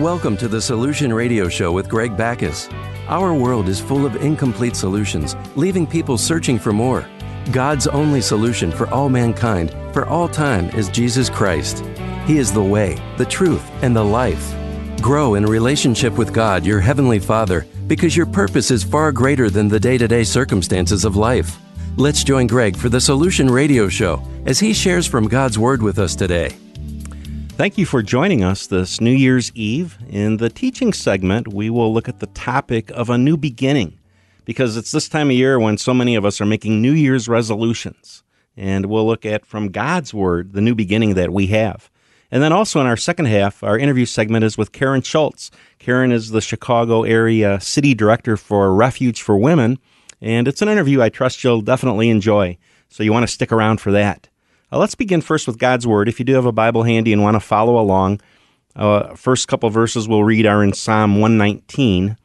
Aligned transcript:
Welcome 0.00 0.36
to 0.38 0.48
the 0.48 0.60
Solution 0.60 1.10
Radio 1.10 1.48
Show 1.48 1.72
with 1.72 1.88
Greg 1.88 2.18
Backus. 2.18 2.68
Our 3.08 3.32
world 3.32 3.66
is 3.66 3.80
full 3.80 4.04
of 4.04 4.16
incomplete 4.16 4.76
solutions, 4.76 5.34
leaving 5.56 5.86
people 5.86 6.18
searching 6.18 6.58
for 6.58 6.70
more. 6.70 7.08
God's 7.50 7.86
only 7.86 8.20
solution 8.20 8.70
for 8.70 8.86
all 8.90 9.08
mankind, 9.08 9.74
for 9.94 10.04
all 10.04 10.28
time, 10.28 10.68
is 10.76 10.90
Jesus 10.90 11.30
Christ. 11.30 11.82
He 12.26 12.36
is 12.36 12.52
the 12.52 12.62
way, 12.62 13.02
the 13.16 13.24
truth, 13.24 13.66
and 13.82 13.96
the 13.96 14.04
life. 14.04 14.54
Grow 15.00 15.34
in 15.34 15.46
relationship 15.46 16.18
with 16.18 16.34
God, 16.34 16.66
your 16.66 16.80
Heavenly 16.80 17.18
Father, 17.18 17.66
because 17.86 18.14
your 18.14 18.26
purpose 18.26 18.70
is 18.70 18.84
far 18.84 19.12
greater 19.12 19.48
than 19.48 19.66
the 19.66 19.80
day 19.80 19.96
to 19.96 20.06
day 20.06 20.24
circumstances 20.24 21.06
of 21.06 21.16
life. 21.16 21.58
Let's 21.96 22.22
join 22.22 22.48
Greg 22.48 22.76
for 22.76 22.90
the 22.90 23.00
Solution 23.00 23.48
Radio 23.48 23.88
Show 23.88 24.22
as 24.44 24.60
he 24.60 24.74
shares 24.74 25.06
from 25.06 25.26
God's 25.26 25.58
Word 25.58 25.80
with 25.80 25.98
us 25.98 26.14
today. 26.14 26.54
Thank 27.56 27.78
you 27.78 27.86
for 27.86 28.02
joining 28.02 28.44
us 28.44 28.66
this 28.66 29.00
New 29.00 29.14
Year's 29.14 29.50
Eve. 29.54 29.96
In 30.10 30.36
the 30.36 30.50
teaching 30.50 30.92
segment, 30.92 31.48
we 31.48 31.70
will 31.70 31.90
look 31.90 32.06
at 32.06 32.20
the 32.20 32.26
topic 32.26 32.90
of 32.90 33.08
a 33.08 33.16
new 33.16 33.38
beginning 33.38 33.98
because 34.44 34.76
it's 34.76 34.92
this 34.92 35.08
time 35.08 35.28
of 35.30 35.36
year 35.36 35.58
when 35.58 35.78
so 35.78 35.94
many 35.94 36.16
of 36.16 36.26
us 36.26 36.38
are 36.38 36.44
making 36.44 36.82
New 36.82 36.92
Year's 36.92 37.30
resolutions. 37.30 38.22
And 38.58 38.84
we'll 38.84 39.06
look 39.06 39.24
at 39.24 39.46
from 39.46 39.70
God's 39.70 40.12
Word 40.12 40.52
the 40.52 40.60
new 40.60 40.74
beginning 40.74 41.14
that 41.14 41.32
we 41.32 41.46
have. 41.46 41.90
And 42.30 42.42
then 42.42 42.52
also 42.52 42.78
in 42.82 42.86
our 42.86 42.96
second 42.96 43.24
half, 43.24 43.62
our 43.62 43.78
interview 43.78 44.04
segment 44.04 44.44
is 44.44 44.58
with 44.58 44.72
Karen 44.72 45.00
Schultz. 45.00 45.50
Karen 45.78 46.12
is 46.12 46.32
the 46.32 46.42
Chicago 46.42 47.04
area 47.04 47.58
city 47.58 47.94
director 47.94 48.36
for 48.36 48.74
Refuge 48.74 49.22
for 49.22 49.38
Women. 49.38 49.78
And 50.20 50.46
it's 50.46 50.60
an 50.60 50.68
interview 50.68 51.00
I 51.00 51.08
trust 51.08 51.42
you'll 51.42 51.62
definitely 51.62 52.10
enjoy. 52.10 52.58
So 52.90 53.02
you 53.02 53.14
want 53.14 53.22
to 53.22 53.32
stick 53.32 53.50
around 53.50 53.80
for 53.80 53.92
that. 53.92 54.28
Uh, 54.76 54.78
let's 54.78 54.94
begin 54.94 55.22
first 55.22 55.46
with 55.46 55.58
God's 55.58 55.86
Word. 55.86 56.06
If 56.06 56.18
you 56.18 56.26
do 56.26 56.34
have 56.34 56.44
a 56.44 56.52
Bible 56.52 56.82
handy 56.82 57.10
and 57.10 57.22
want 57.22 57.34
to 57.34 57.40
follow 57.40 57.78
along, 57.78 58.20
uh, 58.74 59.14
first 59.14 59.48
couple 59.48 59.70
verses 59.70 60.06
we'll 60.06 60.22
read 60.22 60.44
are 60.44 60.62
in 60.62 60.74
Psalm 60.74 61.18
119. 61.18 62.18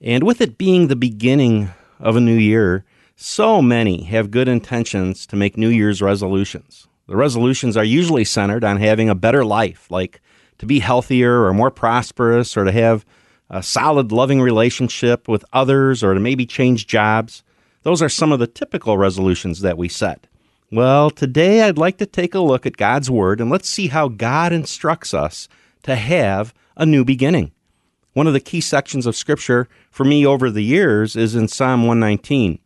And 0.00 0.24
with 0.24 0.40
it 0.40 0.56
being 0.56 0.86
the 0.86 0.96
beginning 0.96 1.68
of 2.00 2.16
a 2.16 2.20
new 2.20 2.38
year, 2.38 2.86
so 3.14 3.60
many 3.60 4.04
have 4.04 4.30
good 4.30 4.48
intentions 4.48 5.26
to 5.26 5.36
make 5.36 5.58
New 5.58 5.68
Year's 5.68 6.00
resolutions. 6.00 6.88
The 7.08 7.16
resolutions 7.16 7.76
are 7.76 7.84
usually 7.84 8.24
centered 8.24 8.64
on 8.64 8.78
having 8.78 9.10
a 9.10 9.14
better 9.14 9.44
life, 9.44 9.90
like 9.90 10.22
to 10.60 10.64
be 10.64 10.78
healthier 10.78 11.44
or 11.44 11.52
more 11.52 11.70
prosperous, 11.70 12.56
or 12.56 12.64
to 12.64 12.72
have 12.72 13.04
a 13.50 13.62
solid, 13.62 14.12
loving 14.12 14.40
relationship 14.40 15.28
with 15.28 15.44
others, 15.52 16.02
or 16.02 16.14
to 16.14 16.20
maybe 16.20 16.46
change 16.46 16.86
jobs. 16.86 17.42
Those 17.82 18.00
are 18.00 18.08
some 18.08 18.32
of 18.32 18.38
the 18.38 18.46
typical 18.46 18.96
resolutions 18.96 19.60
that 19.60 19.76
we 19.76 19.90
set. 19.90 20.26
Well, 20.70 21.08
today 21.08 21.62
I'd 21.62 21.78
like 21.78 21.96
to 21.96 22.04
take 22.04 22.34
a 22.34 22.40
look 22.40 22.66
at 22.66 22.76
God's 22.76 23.10
Word 23.10 23.40
and 23.40 23.48
let's 23.48 23.70
see 23.70 23.86
how 23.86 24.08
God 24.08 24.52
instructs 24.52 25.14
us 25.14 25.48
to 25.84 25.96
have 25.96 26.52
a 26.76 26.84
new 26.84 27.06
beginning. 27.06 27.52
One 28.12 28.26
of 28.26 28.34
the 28.34 28.40
key 28.40 28.60
sections 28.60 29.06
of 29.06 29.16
Scripture 29.16 29.66
for 29.90 30.04
me 30.04 30.26
over 30.26 30.50
the 30.50 30.62
years 30.62 31.16
is 31.16 31.34
in 31.34 31.48
Psalm 31.48 31.86
119. 31.86 32.58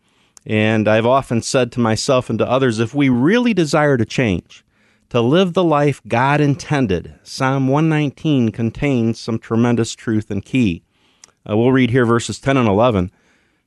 And 0.44 0.88
I've 0.88 1.06
often 1.06 1.42
said 1.42 1.70
to 1.72 1.80
myself 1.80 2.28
and 2.28 2.40
to 2.40 2.50
others 2.50 2.80
if 2.80 2.92
we 2.92 3.08
really 3.08 3.54
desire 3.54 3.96
to 3.96 4.04
change, 4.04 4.64
to 5.10 5.20
live 5.20 5.52
the 5.52 5.62
life 5.62 6.02
God 6.08 6.40
intended, 6.40 7.14
Psalm 7.22 7.68
119 7.68 8.50
contains 8.50 9.20
some 9.20 9.38
tremendous 9.38 9.94
truth 9.94 10.28
and 10.28 10.44
key. 10.44 10.82
Uh, 11.48 11.56
we'll 11.56 11.70
read 11.70 11.90
here 11.90 12.04
verses 12.04 12.40
10 12.40 12.56
and 12.56 12.68
11. 12.68 13.12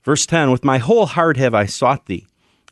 Verse 0.03 0.25
10 0.25 0.51
With 0.51 0.65
my 0.65 0.79
whole 0.79 1.05
heart 1.05 1.37
have 1.37 1.53
I 1.53 1.65
sought 1.65 2.07
thee. 2.07 2.27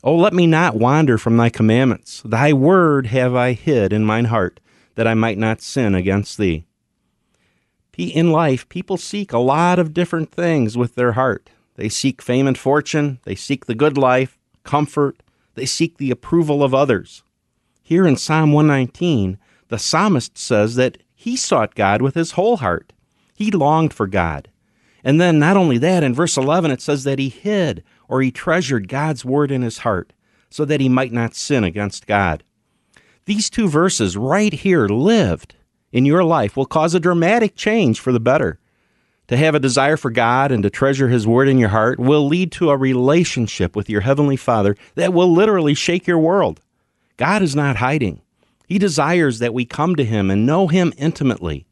Oh, 0.06 0.16
let 0.16 0.34
me 0.34 0.46
not 0.46 0.76
wander 0.76 1.16
from 1.16 1.38
thy 1.38 1.48
commandments. 1.48 2.20
Thy 2.26 2.52
word 2.52 3.06
have 3.06 3.34
I 3.34 3.52
hid 3.52 3.90
in 3.90 4.04
mine 4.04 4.26
heart, 4.26 4.60
that 4.96 5.06
I 5.06 5.14
might 5.14 5.38
not 5.38 5.62
sin 5.62 5.94
against 5.94 6.36
thee. 6.36 6.66
In 7.96 8.30
life, 8.30 8.68
people 8.68 8.98
seek 8.98 9.32
a 9.32 9.38
lot 9.38 9.78
of 9.78 9.94
different 9.94 10.30
things 10.30 10.76
with 10.76 10.94
their 10.94 11.12
heart. 11.12 11.48
They 11.76 11.88
seek 11.88 12.20
fame 12.20 12.46
and 12.46 12.58
fortune, 12.58 13.18
they 13.24 13.34
seek 13.34 13.64
the 13.64 13.74
good 13.74 13.96
life, 13.96 14.36
comfort, 14.62 15.22
they 15.54 15.64
seek 15.64 15.96
the 15.96 16.10
approval 16.10 16.62
of 16.62 16.74
others. 16.74 17.22
Here 17.82 18.06
in 18.06 18.16
Psalm 18.16 18.52
119, 18.52 19.38
the 19.68 19.78
psalmist 19.78 20.36
says 20.36 20.74
that 20.74 20.98
he 21.14 21.34
sought 21.34 21.74
God 21.74 22.02
with 22.02 22.14
his 22.14 22.32
whole 22.32 22.58
heart. 22.58 22.92
He 23.34 23.50
longed 23.50 23.94
for 23.94 24.06
God. 24.06 24.50
And 25.02 25.18
then, 25.18 25.38
not 25.38 25.56
only 25.56 25.78
that, 25.78 26.02
in 26.02 26.12
verse 26.12 26.36
11, 26.36 26.70
it 26.72 26.82
says 26.82 27.04
that 27.04 27.18
he 27.18 27.30
hid 27.30 27.82
or 28.08 28.22
he 28.22 28.30
treasured 28.30 28.88
God's 28.88 29.24
word 29.24 29.50
in 29.50 29.62
his 29.62 29.78
heart 29.78 30.12
so 30.50 30.64
that 30.64 30.80
he 30.80 30.88
might 30.88 31.12
not 31.12 31.34
sin 31.34 31.64
against 31.64 32.06
God. 32.06 32.44
These 33.26 33.50
two 33.50 33.68
verses 33.68 34.16
right 34.16 34.52
here 34.52 34.86
lived 34.86 35.54
in 35.92 36.04
your 36.04 36.24
life 36.24 36.56
will 36.56 36.66
cause 36.66 36.94
a 36.94 37.00
dramatic 37.00 37.54
change 37.54 38.00
for 38.00 38.12
the 38.12 38.20
better. 38.20 38.58
To 39.28 39.36
have 39.38 39.54
a 39.54 39.60
desire 39.60 39.96
for 39.96 40.10
God 40.10 40.52
and 40.52 40.62
to 40.62 40.68
treasure 40.68 41.08
His 41.08 41.26
Word 41.26 41.48
in 41.48 41.56
your 41.56 41.70
heart 41.70 41.98
will 41.98 42.26
lead 42.26 42.52
to 42.52 42.70
a 42.70 42.76
relationship 42.76 43.74
with 43.74 43.88
your 43.88 44.02
Heavenly 44.02 44.36
Father 44.36 44.76
that 44.96 45.14
will 45.14 45.32
literally 45.32 45.72
shake 45.72 46.06
your 46.06 46.18
world. 46.18 46.60
God 47.16 47.40
is 47.40 47.56
not 47.56 47.76
hiding. 47.76 48.20
He 48.66 48.78
desires 48.78 49.38
that 49.38 49.54
we 49.54 49.64
come 49.64 49.96
to 49.96 50.04
Him 50.04 50.30
and 50.30 50.44
know 50.44 50.66
Him 50.66 50.92
intimately. 50.98 51.64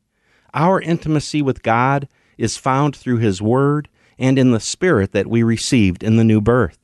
Our 0.54 0.80
intimacy 0.80 1.42
with 1.42 1.62
God 1.62 2.08
is 2.38 2.56
found 2.56 2.96
through 2.96 3.18
His 3.18 3.42
Word 3.42 3.88
and 4.18 4.38
in 4.38 4.50
the 4.50 4.60
Spirit 4.60 5.12
that 5.12 5.26
we 5.26 5.42
received 5.42 6.02
in 6.02 6.16
the 6.16 6.24
new 6.24 6.40
birth. 6.40 6.78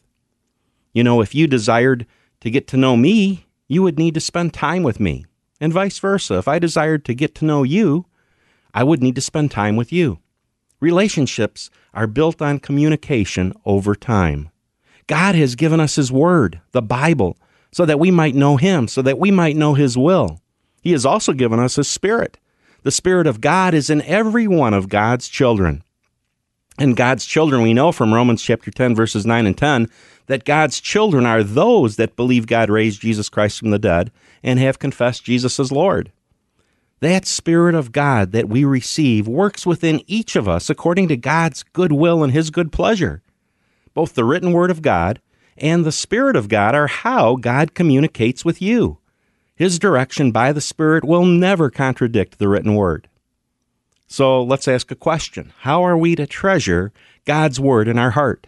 You 0.93 1.05
know, 1.05 1.21
if 1.21 1.34
you 1.34 1.47
desired 1.47 2.06
to 2.41 2.50
get 2.50 2.66
to 2.69 2.77
know 2.77 2.97
me, 2.97 3.47
you 3.69 3.83
would 3.83 3.99
need 3.99 4.15
to 4.15 4.21
spend 4.21 4.55
time 4.55 4.83
with 4.83 4.99
me, 4.99 5.27
and 5.61 5.72
vice 5.72 5.99
versa. 5.99 6.34
If 6.34 6.49
I 6.49 6.59
desired 6.59 7.05
to 7.05 7.15
get 7.15 7.34
to 7.37 7.44
know 7.44 7.62
you, 7.62 8.06
I 8.72 8.84
would 8.84 9.03
need 9.03 9.15
to 9.16 9.21
spend 9.21 9.50
time 9.50 9.77
with 9.77 9.93
you. 9.93 10.19
Relationships 10.81 11.71
are 11.93 12.06
built 12.06 12.41
on 12.41 12.61
communication 12.61 13.53
over 13.65 13.95
time. 13.95 14.50
God 15.06 15.34
has 15.34 15.56
given 15.56 15.81
us 15.81 15.97
His 15.97 16.12
Word, 16.12 16.60
the 16.72 16.83
Bible, 16.83 17.37
so 17.72 17.84
that 17.84 17.99
we 17.99 18.10
might 18.10 18.34
know 18.34 18.56
Him, 18.56 18.89
so 18.89 19.03
that 19.03 19.19
we 19.19 19.31
might 19.31 19.56
know 19.56 19.75
His 19.75 19.99
will. 19.99 20.41
He 20.81 20.93
has 20.93 21.05
also 21.05 21.33
given 21.33 21.59
us 21.59 21.77
His 21.77 21.89
Spirit. 21.89 22.39
The 22.83 22.91
Spirit 22.91 23.27
of 23.27 23.41
God 23.41 23.75
is 23.75 23.91
in 23.91 24.03
every 24.03 24.47
one 24.47 24.72
of 24.72 24.89
God's 24.89 25.28
children. 25.28 25.83
And 26.78 26.97
God's 26.97 27.27
children, 27.27 27.62
we 27.62 27.75
know 27.75 27.91
from 27.91 28.15
Romans 28.15 28.41
chapter 28.41 28.71
10, 28.71 28.94
verses 28.94 29.27
9 29.27 29.47
and 29.47 29.59
10, 29.59 29.91
that 30.27 30.44
God's 30.44 30.81
children 30.81 31.27
are 31.27 31.43
those 31.43 31.97
that 31.97 32.15
believe 32.15 32.47
God 32.47 32.71
raised 32.71 33.00
Jesus 33.00 33.28
Christ 33.28 33.59
from 33.59 33.71
the 33.71 33.78
dead 33.81 34.12
and 34.44 34.61
have 34.61 34.78
confessed 34.78 35.25
Jesus 35.25 35.59
as 35.59 35.72
Lord. 35.72 36.12
That 37.00 37.27
Spirit 37.27 37.75
of 37.75 37.91
God 37.91 38.31
that 38.33 38.49
we 38.49 38.65
receive 38.65 39.27
works 39.27 39.66
within 39.66 40.03
each 40.06 40.37
of 40.37 40.49
us 40.49 40.71
according 40.71 41.09
to 41.09 41.16
God's 41.16 41.65
good 41.65 41.93
will 41.93 42.22
and 42.22 42.33
His 42.33 42.50
good 42.50 42.71
pleasure. 42.71 43.22
Both 43.95 44.15
the 44.15 44.25
written 44.25 44.53
Word 44.53 44.71
of 44.71 44.83
God 44.83 45.21
and 45.56 45.84
the 45.84 45.93
Spirit 45.93 46.37
of 46.37 46.49
God 46.49 46.75
are 46.75 46.87
how 46.87 47.34
God 47.37 47.75
communicates 47.75 48.45
with 48.45 48.62
you. 48.62 48.99
His 49.56 49.81
direction 49.81 50.31
by 50.31 50.53
the 50.53 50.60
Spirit 50.60 51.05
will 51.05 51.25
never 51.25 51.71
contradict 51.71 52.39
the 52.39 52.49
written 52.49 52.77
Word. 52.77 53.09
So 54.08 54.42
let's 54.42 54.66
ask 54.66 54.91
a 54.91 54.96
question 54.96 55.52
How 55.60 55.82
are 55.84 55.96
we 55.96 56.16
to 56.16 56.26
treasure 56.26 56.92
God's 57.26 57.60
Word 57.60 57.86
in 57.86 57.98
our 57.98 58.12
heart? 58.12 58.46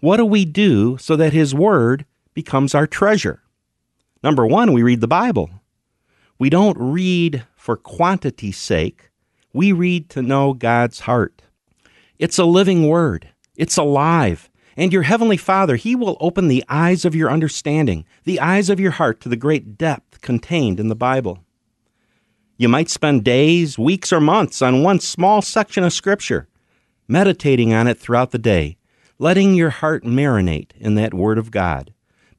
What 0.00 0.16
do 0.16 0.24
we 0.24 0.44
do 0.44 0.98
so 0.98 1.14
that 1.16 1.32
His 1.32 1.54
Word 1.54 2.04
becomes 2.34 2.74
our 2.74 2.88
treasure? 2.88 3.40
Number 4.22 4.44
one, 4.44 4.72
we 4.72 4.82
read 4.82 5.00
the 5.00 5.06
Bible. 5.06 5.50
We 6.38 6.50
don't 6.50 6.76
read 6.78 7.44
for 7.54 7.76
quantity's 7.76 8.58
sake, 8.58 9.10
we 9.52 9.72
read 9.72 10.10
to 10.10 10.22
know 10.22 10.52
God's 10.52 11.00
heart. 11.00 11.42
It's 12.18 12.38
a 12.38 12.44
living 12.44 12.88
Word, 12.88 13.28
it's 13.56 13.76
alive. 13.76 14.50
And 14.78 14.92
your 14.92 15.02
Heavenly 15.02 15.38
Father, 15.38 15.76
He 15.76 15.96
will 15.96 16.18
open 16.20 16.48
the 16.48 16.64
eyes 16.68 17.04
of 17.06 17.14
your 17.14 17.30
understanding, 17.30 18.04
the 18.24 18.40
eyes 18.40 18.68
of 18.68 18.78
your 18.78 18.90
heart 18.90 19.20
to 19.22 19.28
the 19.30 19.36
great 19.36 19.78
depth 19.78 20.20
contained 20.20 20.78
in 20.78 20.88
the 20.88 20.94
Bible. 20.94 21.45
You 22.58 22.70
might 22.70 22.88
spend 22.88 23.22
days, 23.22 23.78
weeks, 23.78 24.14
or 24.14 24.20
months 24.20 24.62
on 24.62 24.82
one 24.82 24.98
small 25.00 25.42
section 25.42 25.84
of 25.84 25.92
Scripture, 25.92 26.48
meditating 27.06 27.74
on 27.74 27.86
it 27.86 27.98
throughout 27.98 28.30
the 28.30 28.38
day, 28.38 28.78
letting 29.18 29.54
your 29.54 29.68
heart 29.68 30.04
marinate 30.04 30.70
in 30.78 30.94
that 30.94 31.12
Word 31.12 31.36
of 31.36 31.50
God, 31.50 31.92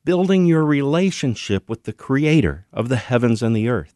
building 0.03 0.47
your 0.47 0.63
relationship 0.63 1.69
with 1.69 1.83
the 1.83 1.94
Creator 1.94 2.65
of 2.74 2.89
the 2.89 2.95
heavens 2.95 3.44
and 3.44 3.56
the 3.56 3.69
earth. 3.69 3.94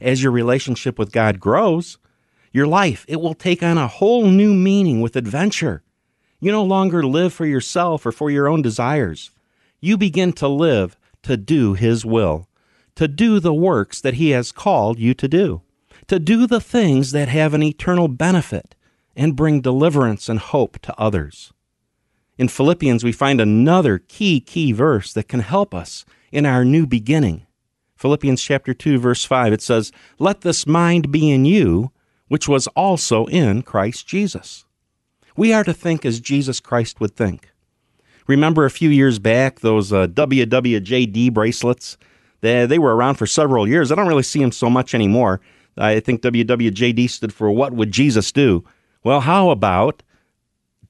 As 0.00 0.22
your 0.22 0.32
relationship 0.32 0.98
with 0.98 1.12
God 1.12 1.38
grows, 1.38 1.98
your 2.50 2.66
life, 2.66 3.04
it 3.06 3.20
will 3.20 3.34
take 3.34 3.62
on 3.62 3.76
a 3.76 3.88
whole 3.88 4.28
new 4.28 4.54
meaning 4.54 5.02
with 5.02 5.16
adventure. 5.16 5.82
You 6.40 6.50
no 6.50 6.64
longer 6.64 7.02
live 7.02 7.34
for 7.34 7.44
yourself 7.44 8.06
or 8.06 8.12
for 8.12 8.30
your 8.30 8.48
own 8.48 8.62
desires. 8.62 9.30
You 9.80 9.98
begin 9.98 10.32
to 10.34 10.48
live 10.48 10.96
to 11.24 11.36
do 11.36 11.74
His 11.74 12.06
will 12.06 12.48
to 12.96 13.08
do 13.08 13.40
the 13.40 13.54
works 13.54 14.00
that 14.00 14.14
He 14.14 14.30
has 14.30 14.52
called 14.52 14.98
you 14.98 15.14
to 15.14 15.28
do, 15.28 15.62
to 16.06 16.18
do 16.18 16.46
the 16.46 16.60
things 16.60 17.12
that 17.12 17.28
have 17.28 17.54
an 17.54 17.62
eternal 17.62 18.08
benefit 18.08 18.74
and 19.16 19.36
bring 19.36 19.60
deliverance 19.60 20.28
and 20.28 20.38
hope 20.38 20.78
to 20.80 20.98
others. 20.98 21.52
In 22.38 22.48
Philippians, 22.48 23.04
we 23.04 23.12
find 23.12 23.40
another 23.40 23.98
key, 23.98 24.40
key 24.40 24.72
verse 24.72 25.12
that 25.12 25.28
can 25.28 25.40
help 25.40 25.74
us 25.74 26.04
in 26.30 26.46
our 26.46 26.64
new 26.64 26.86
beginning. 26.86 27.46
Philippians 27.96 28.42
chapter 28.42 28.74
2 28.74 28.98
verse 28.98 29.24
5 29.24 29.52
it 29.52 29.62
says, 29.62 29.92
"Let 30.18 30.40
this 30.40 30.66
mind 30.66 31.12
be 31.12 31.30
in 31.30 31.44
you, 31.44 31.92
which 32.32 32.48
was 32.48 32.66
also 32.68 33.26
in 33.26 33.60
Christ 33.60 34.06
Jesus. 34.06 34.64
We 35.36 35.52
are 35.52 35.64
to 35.64 35.74
think 35.74 36.06
as 36.06 36.18
Jesus 36.18 36.60
Christ 36.60 36.98
would 36.98 37.14
think. 37.14 37.50
Remember 38.26 38.64
a 38.64 38.70
few 38.70 38.88
years 38.88 39.18
back, 39.18 39.60
those 39.60 39.92
uh, 39.92 40.06
WWJD 40.06 41.30
bracelets? 41.34 41.98
They, 42.42 42.66
they 42.66 42.78
were 42.78 42.94
around 42.94 43.14
for 43.14 43.26
several 43.26 43.66
years. 43.66 43.90
I 43.90 43.94
don't 43.94 44.08
really 44.08 44.22
see 44.22 44.40
them 44.40 44.52
so 44.52 44.68
much 44.68 44.94
anymore. 44.94 45.40
I 45.78 46.00
think 46.00 46.20
WWJD 46.20 47.08
stood 47.08 47.32
for 47.32 47.50
What 47.50 47.72
Would 47.72 47.90
Jesus 47.90 48.30
Do? 48.30 48.64
Well, 49.02 49.20
how 49.20 49.50
about 49.50 50.02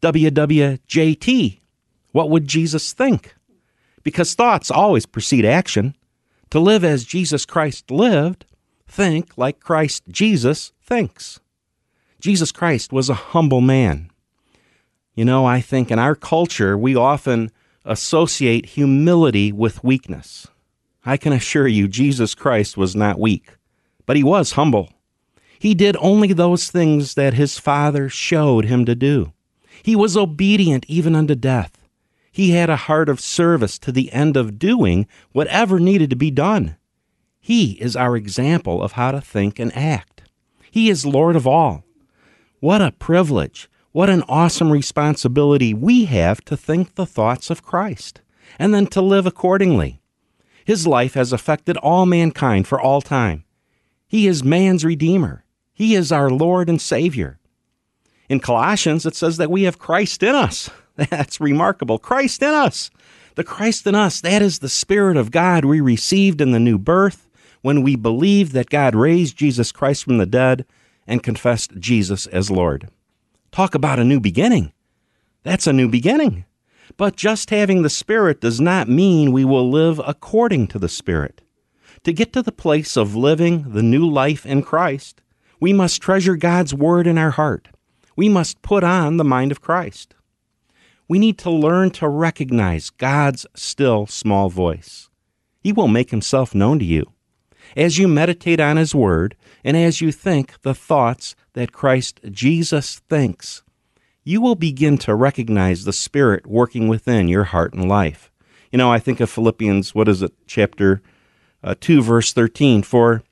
WWJT? 0.00 1.60
What 2.10 2.30
would 2.30 2.48
Jesus 2.48 2.92
think? 2.92 3.36
Because 4.02 4.34
thoughts 4.34 4.70
always 4.70 5.06
precede 5.06 5.44
action. 5.44 5.94
To 6.50 6.60
live 6.60 6.84
as 6.84 7.04
Jesus 7.04 7.46
Christ 7.46 7.90
lived, 7.90 8.44
think 8.86 9.38
like 9.38 9.60
Christ 9.60 10.02
Jesus 10.08 10.72
thinks. 10.82 11.40
Jesus 12.20 12.52
Christ 12.52 12.92
was 12.92 13.08
a 13.08 13.14
humble 13.14 13.60
man. 13.60 14.10
You 15.14 15.24
know, 15.24 15.46
I 15.46 15.60
think 15.60 15.90
in 15.90 15.98
our 15.98 16.14
culture, 16.14 16.76
we 16.76 16.94
often 16.94 17.50
associate 17.84 18.66
humility 18.66 19.52
with 19.52 19.82
weakness. 19.82 20.46
I 21.04 21.16
can 21.16 21.32
assure 21.32 21.66
you, 21.66 21.88
Jesus 21.88 22.34
Christ 22.34 22.76
was 22.76 22.94
not 22.94 23.18
weak, 23.18 23.56
but 24.06 24.16
he 24.16 24.22
was 24.22 24.52
humble. 24.52 24.92
He 25.58 25.74
did 25.74 25.96
only 25.98 26.32
those 26.32 26.70
things 26.70 27.14
that 27.14 27.34
his 27.34 27.58
Father 27.58 28.08
showed 28.08 28.64
him 28.64 28.84
to 28.84 28.94
do. 28.94 29.32
He 29.82 29.96
was 29.96 30.16
obedient 30.16 30.84
even 30.88 31.14
unto 31.14 31.34
death. 31.34 31.86
He 32.30 32.50
had 32.50 32.70
a 32.70 32.76
heart 32.76 33.08
of 33.08 33.20
service 33.20 33.78
to 33.80 33.92
the 33.92 34.12
end 34.12 34.36
of 34.36 34.58
doing 34.58 35.06
whatever 35.32 35.78
needed 35.78 36.10
to 36.10 36.16
be 36.16 36.30
done. 36.30 36.76
He 37.40 37.72
is 37.72 37.96
our 37.96 38.16
example 38.16 38.82
of 38.82 38.92
how 38.92 39.10
to 39.12 39.20
think 39.20 39.58
and 39.58 39.76
act. 39.76 40.22
He 40.70 40.88
is 40.88 41.04
Lord 41.04 41.36
of 41.36 41.46
all. 41.46 41.84
What 42.60 42.80
a 42.80 42.92
privilege 42.92 43.68
what 43.92 44.08
an 44.08 44.22
awesome 44.26 44.72
responsibility 44.72 45.74
we 45.74 46.06
have 46.06 46.42
to 46.46 46.56
think 46.56 46.94
the 46.94 47.04
thoughts 47.04 47.50
of 47.50 47.62
Christ 47.62 48.22
and 48.58 48.72
then 48.72 48.86
to 48.86 49.02
live 49.02 49.26
accordingly. 49.26 50.00
His 50.64 50.86
life 50.86 51.14
has 51.14 51.32
affected 51.32 51.76
all 51.78 52.06
mankind 52.06 52.66
for 52.66 52.80
all 52.80 53.00
time. 53.00 53.44
He 54.06 54.26
is 54.26 54.44
man's 54.44 54.84
Redeemer. 54.84 55.44
He 55.72 55.94
is 55.94 56.12
our 56.12 56.30
Lord 56.30 56.68
and 56.68 56.80
Savior. 56.80 57.38
In 58.28 58.40
Colossians, 58.40 59.04
it 59.06 59.14
says 59.14 59.36
that 59.38 59.50
we 59.50 59.64
have 59.64 59.78
Christ 59.78 60.22
in 60.22 60.34
us. 60.34 60.70
That's 60.96 61.40
remarkable. 61.40 61.98
Christ 61.98 62.42
in 62.42 62.54
us. 62.54 62.90
The 63.34 63.44
Christ 63.44 63.86
in 63.86 63.94
us, 63.94 64.20
that 64.20 64.42
is 64.42 64.58
the 64.58 64.68
Spirit 64.68 65.16
of 65.16 65.30
God 65.30 65.64
we 65.64 65.80
received 65.80 66.40
in 66.40 66.52
the 66.52 66.60
new 66.60 66.78
birth 66.78 67.28
when 67.62 67.82
we 67.82 67.96
believed 67.96 68.52
that 68.52 68.68
God 68.68 68.94
raised 68.94 69.36
Jesus 69.36 69.72
Christ 69.72 70.04
from 70.04 70.18
the 70.18 70.26
dead 70.26 70.66
and 71.06 71.22
confessed 71.22 71.78
Jesus 71.78 72.26
as 72.26 72.50
Lord. 72.50 72.88
Talk 73.50 73.74
about 73.74 73.98
a 73.98 74.04
new 74.04 74.20
beginning. 74.20 74.72
That's 75.42 75.66
a 75.66 75.72
new 75.72 75.88
beginning. 75.88 76.44
But 76.96 77.16
just 77.16 77.50
having 77.50 77.82
the 77.82 77.90
Spirit 77.90 78.40
does 78.40 78.60
not 78.60 78.88
mean 78.88 79.32
we 79.32 79.44
will 79.44 79.70
live 79.70 80.00
according 80.06 80.68
to 80.68 80.78
the 80.78 80.88
Spirit. 80.88 81.40
To 82.04 82.12
get 82.12 82.32
to 82.32 82.42
the 82.42 82.52
place 82.52 82.96
of 82.96 83.14
living 83.14 83.72
the 83.72 83.82
new 83.82 84.08
life 84.08 84.44
in 84.44 84.62
Christ, 84.62 85.22
we 85.60 85.72
must 85.72 86.02
treasure 86.02 86.36
God's 86.36 86.74
Word 86.74 87.06
in 87.06 87.16
our 87.16 87.30
heart. 87.30 87.68
We 88.16 88.28
must 88.28 88.62
put 88.62 88.82
on 88.82 89.16
the 89.16 89.24
mind 89.24 89.52
of 89.52 89.60
Christ. 89.60 90.14
We 91.08 91.18
need 91.18 91.38
to 91.38 91.50
learn 91.50 91.90
to 91.92 92.08
recognize 92.08 92.90
God's 92.90 93.46
still 93.54 94.06
small 94.06 94.50
voice. 94.50 95.08
He 95.60 95.72
will 95.72 95.88
make 95.88 96.10
Himself 96.10 96.54
known 96.54 96.78
to 96.80 96.84
you. 96.84 97.12
As 97.76 97.98
you 97.98 98.08
meditate 98.08 98.60
on 98.60 98.76
His 98.76 98.94
Word, 98.94 99.36
and 99.64 99.76
as 99.76 100.00
you 100.00 100.10
think 100.10 100.60
the 100.62 100.74
thoughts 100.74 101.36
that 101.52 101.72
Christ 101.72 102.20
Jesus 102.30 102.98
thinks, 103.08 103.62
you 104.24 104.40
will 104.40 104.54
begin 104.54 104.98
to 104.98 105.14
recognize 105.14 105.84
the 105.84 105.92
Spirit 105.92 106.46
working 106.46 106.88
within 106.88 107.28
your 107.28 107.44
heart 107.44 107.74
and 107.74 107.88
life. 107.88 108.30
You 108.70 108.78
know, 108.78 108.90
I 108.90 108.98
think 108.98 109.20
of 109.20 109.30
Philippians, 109.30 109.94
what 109.94 110.08
is 110.08 110.22
it, 110.22 110.32
chapter 110.46 111.02
uh, 111.62 111.74
2, 111.80 112.02
verse 112.02 112.32
13, 112.32 112.82
for 112.82 113.22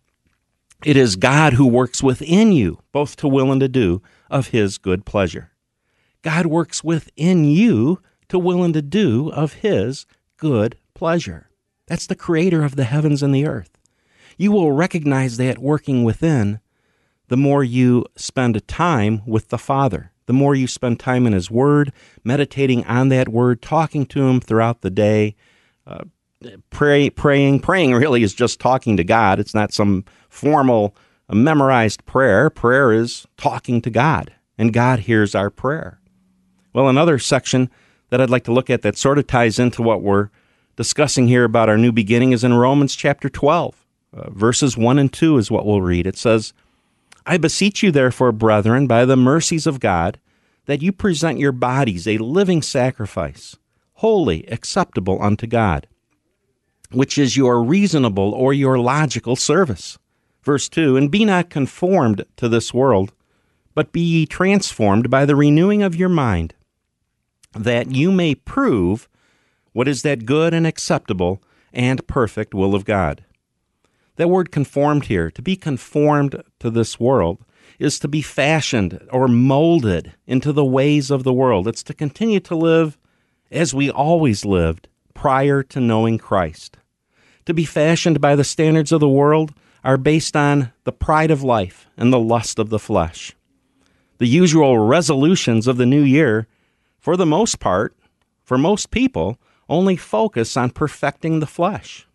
it 0.85 0.97
is 0.97 1.17
God 1.17 1.55
who 1.55 1.67
works 1.67 2.03
within 2.03 2.53
you, 2.53 2.81
both 2.93 3.17
to 3.17 3.29
will 3.29 3.53
and 3.53 3.61
to 3.61 3.69
do 3.69 4.03
of 4.31 4.49
his 4.49 4.79
good 4.79 5.05
pleasure. 5.05 5.53
God 6.23 6.47
works 6.47 6.85
within 6.85 7.45
you 7.45 8.01
to 8.29 8.39
will 8.39 8.63
and 8.63 8.75
to 8.75 8.83
do 8.83 9.31
of 9.31 9.55
his 9.55 10.07
good 10.37 10.77
pleasure. 10.95 11.51
That's 11.87 12.07
the 12.07 12.15
creator 12.15 12.63
of 12.63 12.77
the 12.77 12.85
heavens 12.85 13.23
and 13.23 13.35
the 13.35 13.47
earth. 13.47 13.71
You 14.37 14.53
will 14.53 14.73
recognize 14.73 15.37
that 15.37 15.59
working 15.59 16.05
within 16.05 16.61
the 17.29 17.37
more 17.37 17.63
you 17.63 18.05
spend 18.17 18.67
time 18.67 19.23
with 19.27 19.49
the 19.49 19.59
Father, 19.59 20.10
the 20.27 20.33
more 20.33 20.55
you 20.55 20.67
spend 20.67 21.01
time 21.01 21.27
in 21.27 21.33
His 21.33 21.51
Word, 21.51 21.93
meditating 22.25 22.85
on 22.87 23.09
that 23.09 23.29
Word, 23.29 23.63
talking 23.63 24.07
to 24.07 24.27
Him 24.27 24.41
throughout 24.41 24.81
the 24.81 24.91
day. 24.91 25.35
Uh, 25.87 26.05
pray, 26.71 27.11
praying, 27.11 27.61
praying 27.61 27.95
really 27.95 28.23
is 28.23 28.35
just 28.35 28.61
talking 28.61 28.97
to 28.97 29.05
God. 29.05 29.41
It's 29.41 29.55
not 29.55 29.73
some 29.73 30.05
formal, 30.29 30.95
uh, 31.29 31.35
memorized 31.35 32.05
prayer. 32.07 32.51
Prayer 32.51 32.93
is 32.93 33.27
talking 33.37 33.81
to 33.83 33.91
God, 33.91 34.33
and 34.57 34.73
God 34.73 35.01
hears 35.01 35.35
our 35.35 35.51
prayer. 35.51 36.01
Well, 36.73 36.89
another 36.89 37.19
section 37.19 37.71
that 38.11 38.21
I'd 38.21 38.31
like 38.31 38.45
to 38.45 38.53
look 38.53 38.71
at 38.71 38.83
that 38.83 38.97
sort 38.97 39.19
of 39.19 39.27
ties 39.27 39.59
into 39.59 39.83
what 39.83 40.03
we're 40.03 40.31
discussing 40.77 41.29
here 41.29 41.45
about 41.45 41.69
our 41.69 41.79
new 41.79 41.93
beginning 41.93 42.33
is 42.33 42.45
in 42.45 42.55
Romans 42.55 42.95
chapter 42.95 43.29
12. 43.29 43.87
Uh, 44.13 44.31
verses 44.31 44.77
1 44.77 44.99
and 44.99 45.13
2 45.13 45.39
is 45.39 45.51
what 45.51 45.65
we'll 45.65 45.83
read. 45.83 46.07
It 46.07 46.17
says, 46.17 46.53
I 47.31 47.37
beseech 47.37 47.85
you, 47.85 47.93
therefore, 47.93 48.33
brethren, 48.33 48.89
by 48.89 49.05
the 49.05 49.17
mercies 49.17 49.65
of 49.65 49.79
God, 49.79 50.19
that 50.67 50.83
you 50.83 50.91
present 50.91 51.39
your 51.39 51.53
bodies 51.53 52.09
a 52.09 52.19
living 52.19 52.61
sacrifice, 52.61 53.57
holy, 53.93 54.45
acceptable 54.49 55.23
unto 55.23 55.47
God, 55.47 55.87
which 56.91 57.17
is 57.17 57.37
your 57.37 57.63
reasonable 57.63 58.35
or 58.35 58.53
your 58.53 58.81
logical 58.81 59.37
service. 59.37 59.97
Verse 60.43 60.69
2 60.69 60.97
And 60.97 61.09
be 61.09 61.25
not 61.25 61.51
conformed 61.51 62.25
to 62.35 62.49
this 62.49 62.75
world, 62.75 63.13
but 63.77 63.93
be 63.93 64.01
ye 64.01 64.27
transformed 64.27 65.09
by 65.09 65.25
the 65.25 65.37
renewing 65.37 65.85
of 65.85 65.95
your 65.95 66.09
mind, 66.09 66.55
that 67.53 67.93
you 67.93 68.11
may 68.11 68.35
prove 68.35 69.09
what 69.73 69.87
is 69.87 70.03
that 70.03 70.27
good 70.27 70.53
and 70.53 70.67
acceptable 70.67 71.41
and 71.73 72.05
perfect 72.09 72.55
will 72.55 72.75
of 72.75 72.85
God. 72.85 73.25
That 74.21 74.29
word 74.29 74.53
conformed 74.53 75.07
here, 75.07 75.31
to 75.31 75.41
be 75.41 75.57
conformed 75.57 76.43
to 76.59 76.69
this 76.69 77.01
world, 77.01 77.39
is 77.79 77.99
to 78.01 78.07
be 78.07 78.21
fashioned 78.21 79.01
or 79.11 79.27
molded 79.29 80.13
into 80.27 80.53
the 80.53 80.63
ways 80.63 81.11
of 81.11 81.25
the 81.25 81.33
world. 81.33 81.67
It's 81.67 81.83
to 81.85 81.95
continue 81.95 82.39
to 82.41 82.55
live 82.55 82.99
as 83.51 83.73
we 83.73 83.91
always 83.91 84.45
lived 84.45 84.89
prior 85.15 85.63
to 85.63 85.81
knowing 85.81 86.19
Christ. 86.19 86.77
To 87.47 87.55
be 87.55 87.65
fashioned 87.65 88.21
by 88.21 88.37
the 88.37 88.45
standards 88.45 88.93
of 88.93 89.01
the 89.01 89.09
world 89.09 89.55
are 89.85 89.97
based 89.97 90.37
on 90.37 90.71
the 90.85 90.93
pride 90.93 91.31
of 91.31 91.43
life 91.43 91.89
and 91.97 92.13
the 92.13 92.21
lust 92.21 92.59
of 92.59 92.69
the 92.69 92.79
flesh. 92.79 93.35
The 94.19 94.29
usual 94.29 94.79
resolutions 94.81 95.67
of 95.67 95.79
the 95.79 95.87
new 95.87 96.03
year, 96.03 96.47
for 96.99 97.17
the 97.17 97.25
most 97.25 97.59
part, 97.59 97.97
for 98.45 98.59
most 98.59 98.91
people, 98.91 99.39
only 99.67 99.97
focus 99.97 100.59
on 100.59 100.69
perfecting 100.69 101.41
the 101.41 101.47
flesh, 101.47 102.07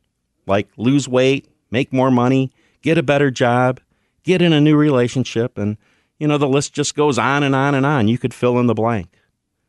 like 0.46 0.68
lose 0.78 1.08
weight, 1.08 1.48
make 1.76 1.92
more 1.92 2.10
money, 2.10 2.54
get 2.82 2.98
a 2.98 3.04
better 3.04 3.30
job, 3.30 3.82
get 4.24 4.42
in 4.42 4.54
a 4.54 4.62
new 4.62 4.78
relationship, 4.78 5.58
and, 5.58 5.76
you 6.18 6.26
know, 6.26 6.38
the 6.38 6.48
list 6.48 6.72
just 6.72 6.96
goes 6.96 7.20
on 7.20 7.44
and 7.44 7.54
on 7.54 7.76
and 7.76 7.86
on. 7.86 8.08
You 8.08 8.18
could 8.18 8.34
fill 8.34 8.58
in 8.60 8.68
the 8.68 8.74
blank. 8.74 9.10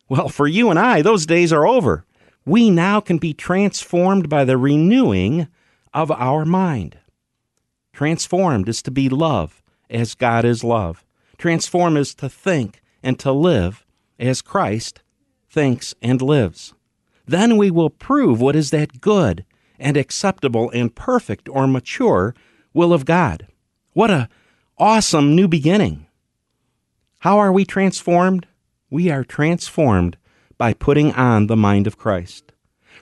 Well, 0.09 0.29
for 0.29 0.47
you 0.47 0.71
and 0.71 0.79
I, 0.79 1.03
those 1.03 1.27
days 1.27 1.53
are 1.53 1.67
over. 1.67 2.05
We 2.45 2.71
now 2.71 3.01
can 3.01 3.19
be 3.19 3.35
transformed 3.35 4.29
by 4.29 4.45
the 4.45 4.57
renewing 4.57 5.49
of 5.93 6.13
our 6.13 6.45
mind. 6.45 6.97
Transformed 7.93 8.69
is 8.69 8.83
to 8.83 8.93
be 8.93 9.09
love 9.09 9.65
as 9.91 10.15
God 10.15 10.45
is 10.45 10.63
love. 10.63 11.05
Transform 11.39 11.97
is 11.97 12.15
to 12.15 12.29
think 12.29 12.83
and 13.03 13.19
to 13.19 13.33
live 13.33 13.85
as 14.21 14.43
Christ 14.43 15.03
thinks 15.51 15.93
and 16.01 16.23
lives. 16.23 16.73
Then 17.27 17.57
we 17.57 17.73
will 17.73 17.91
prove 17.91 18.41
what 18.41 18.55
is 18.55 18.71
that 18.71 19.01
good 19.01 19.45
and 19.79 19.97
acceptable 19.97 20.71
and 20.71 20.95
perfect 20.95 21.49
or 21.49 21.67
mature 21.67 22.35
will 22.73 22.93
of 22.93 23.05
God. 23.05 23.47
What 23.93 24.11
a 24.11 24.29
awesome 24.79 25.35
new 25.35 25.49
beginning. 25.49 26.07
How 27.21 27.39
are 27.39 27.53
we 27.53 27.65
transformed? 27.65 28.47
We 28.91 29.11
are 29.11 29.25
transformed 29.25 30.17
by 30.59 30.73
putting 30.73 31.13
on 31.13 31.47
the 31.47 31.57
mind 31.57 31.87
of 31.87 31.99
Christ. 31.99 32.53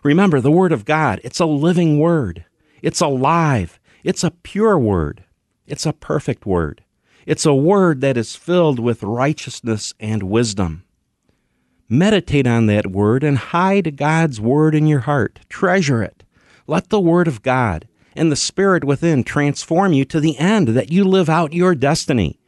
Remember, 0.03 0.41
the 0.41 0.51
Word 0.51 0.73
of 0.73 0.85
God, 0.85 1.21
it's 1.25 1.41
a 1.41 1.47
living 1.47 1.99
Word. 1.99 2.45
It's 2.83 3.01
alive. 3.01 3.79
It's 4.03 4.25
a 4.25 4.31
pure 4.31 4.79
Word. 4.79 5.25
It's 5.67 5.87
a 5.87 5.93
perfect 5.93 6.47
Word. 6.47 6.83
It's 7.27 7.47
a 7.47 7.55
Word 7.55 8.01
that 8.03 8.17
is 8.17 8.37
filled 8.37 8.79
with 8.79 9.03
righteousness 9.03 9.95
and 9.99 10.25
wisdom. 10.25 10.85
Meditate 11.89 12.47
on 12.47 12.67
that 12.67 12.87
Word 12.87 13.23
and 13.23 13.39
hide 13.39 13.97
God's 13.97 14.41
Word 14.41 14.75
in 14.75 14.87
your 14.87 15.01
heart. 15.01 15.41
Treasure 15.49 16.03
it. 16.03 16.24
Let 16.67 16.89
the 16.89 17.01
Word 17.01 17.29
of 17.29 17.43
God 17.43 17.87
and 18.17 18.31
the 18.31 18.37
Spirit 18.37 18.85
within 18.85 19.25
transform 19.25 19.93
you 19.93 20.05
to 20.07 20.21
the 20.21 20.39
end 20.39 20.69
that 20.69 20.91
you 20.91 21.05
live 21.05 21.29
out 21.29 21.53
your 21.53 21.75
destiny 21.75 22.39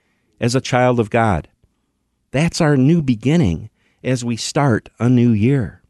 as 0.40 0.54
a 0.54 0.60
child 0.60 1.00
of 1.00 1.10
God. 1.10 1.48
That's 2.30 2.60
our 2.60 2.76
new 2.76 3.02
beginning 3.02 3.70
as 4.02 4.24
we 4.24 4.36
start 4.36 4.88
a 4.98 5.08
new 5.08 5.30
year. 5.30 5.82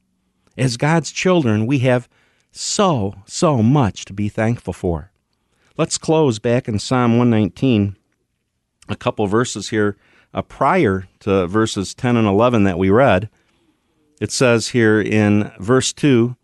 As 0.57 0.77
God's 0.77 1.13
children, 1.13 1.67
we 1.67 1.81
have 1.81 2.09
so, 2.51 3.15
so 3.27 3.63
much 3.63 4.05
to 4.07 4.13
be 4.13 4.29
thankful 4.29 4.73
for. 4.73 5.13
Let's 5.77 5.99
close 5.99 6.39
back 6.39 6.69
in 6.69 6.79
Psalm 6.79 7.19
119, 7.19 7.97
a 8.89 8.97
couple 8.97 9.27
verses 9.27 9.69
here 9.69 9.97
uh, 10.33 10.43
prior 10.43 11.07
to 11.21 11.47
verses 11.47 11.95
10 11.95 12.17
and 12.17 12.27
11 12.27 12.65
that 12.65 12.79
we 12.79 12.89
read. 12.89 13.29
It 14.21 14.33
says 14.33 14.69
here 14.69 15.01
in 15.01 15.53
verse 15.59 15.93
2 15.93 16.37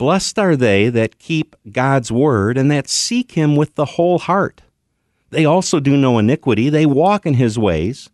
Blessed 0.00 0.38
are 0.38 0.56
they 0.56 0.88
that 0.88 1.18
keep 1.18 1.54
God's 1.70 2.10
word 2.10 2.56
and 2.56 2.70
that 2.70 2.88
seek 2.88 3.32
him 3.32 3.54
with 3.54 3.74
the 3.74 3.84
whole 3.84 4.18
heart. 4.18 4.62
They 5.28 5.44
also 5.44 5.78
do 5.78 5.94
no 5.94 6.18
iniquity, 6.18 6.70
they 6.70 6.86
walk 6.86 7.26
in 7.26 7.34
his 7.34 7.58
ways. 7.58 8.08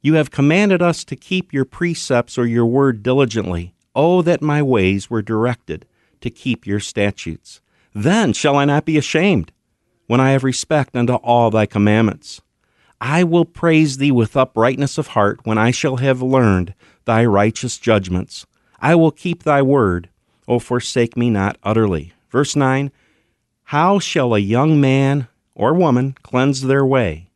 You 0.00 0.14
have 0.14 0.30
commanded 0.30 0.82
us 0.82 1.02
to 1.06 1.16
keep 1.16 1.52
your 1.52 1.64
precepts 1.64 2.38
or 2.38 2.46
your 2.46 2.66
word 2.66 3.02
diligently. 3.02 3.74
Oh, 3.96 4.22
that 4.22 4.40
my 4.42 4.62
ways 4.62 5.10
were 5.10 5.22
directed 5.22 5.86
to 6.20 6.30
keep 6.30 6.68
your 6.68 6.78
statutes. 6.78 7.60
Then 7.92 8.32
shall 8.32 8.54
I 8.54 8.64
not 8.64 8.84
be 8.84 8.96
ashamed, 8.96 9.50
when 10.06 10.20
I 10.20 10.30
have 10.30 10.44
respect 10.44 10.94
unto 10.94 11.14
all 11.14 11.50
thy 11.50 11.66
commandments. 11.66 12.42
I 13.00 13.24
will 13.24 13.44
praise 13.44 13.96
thee 13.96 14.12
with 14.12 14.36
uprightness 14.36 14.98
of 14.98 15.08
heart 15.08 15.40
when 15.42 15.58
I 15.58 15.72
shall 15.72 15.96
have 15.96 16.22
learned 16.22 16.74
thy 17.06 17.24
righteous 17.24 17.76
judgments. 17.76 18.46
I 18.78 18.94
will 18.94 19.10
keep 19.10 19.42
thy 19.42 19.62
word. 19.62 20.10
O 20.48 20.58
forsake 20.58 21.16
me 21.16 21.30
not 21.30 21.58
utterly. 21.62 22.12
Verse 22.30 22.56
9 22.56 22.90
How 23.64 23.98
shall 23.98 24.34
a 24.34 24.38
young 24.38 24.80
man 24.80 25.28
or 25.54 25.74
woman 25.74 26.14
cleanse 26.22 26.62
their 26.62 26.84
way? 26.84 27.30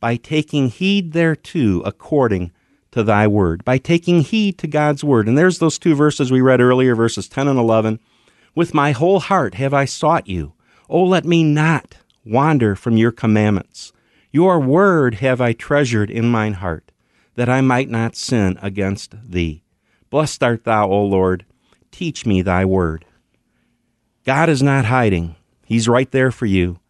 By 0.00 0.16
taking 0.16 0.68
heed 0.68 1.12
thereto 1.12 1.80
according 1.82 2.52
to 2.92 3.02
thy 3.02 3.26
word, 3.26 3.64
by 3.64 3.78
taking 3.78 4.20
heed 4.20 4.58
to 4.58 4.66
God's 4.66 5.02
word. 5.02 5.26
And 5.26 5.36
there's 5.36 5.58
those 5.58 5.78
two 5.78 5.94
verses 5.94 6.30
we 6.30 6.40
read 6.40 6.60
earlier, 6.60 6.94
verses 6.94 7.28
10 7.28 7.48
and 7.48 7.58
11. 7.58 7.98
With 8.54 8.74
my 8.74 8.92
whole 8.92 9.20
heart 9.20 9.54
have 9.54 9.72
I 9.72 9.86
sought 9.86 10.28
you. 10.28 10.52
O 10.88 11.02
let 11.02 11.24
me 11.24 11.42
not 11.42 11.96
wander 12.24 12.76
from 12.76 12.96
your 12.96 13.12
commandments. 13.12 13.92
Your 14.30 14.60
word 14.60 15.16
have 15.16 15.40
I 15.40 15.52
treasured 15.52 16.10
in 16.10 16.30
mine 16.30 16.54
heart, 16.54 16.92
that 17.34 17.48
I 17.48 17.60
might 17.60 17.88
not 17.88 18.16
sin 18.16 18.58
against 18.62 19.14
thee. 19.30 19.62
Blessed 20.10 20.42
art 20.42 20.64
thou, 20.64 20.90
O 20.90 21.04
Lord. 21.04 21.46
Teach 21.92 22.24
me 22.24 22.40
thy 22.42 22.64
word. 22.64 23.04
God 24.24 24.48
is 24.48 24.62
not 24.62 24.86
hiding, 24.86 25.36
He's 25.64 25.88
right 25.88 26.10
there 26.10 26.32
for 26.32 26.46
you. 26.46 26.80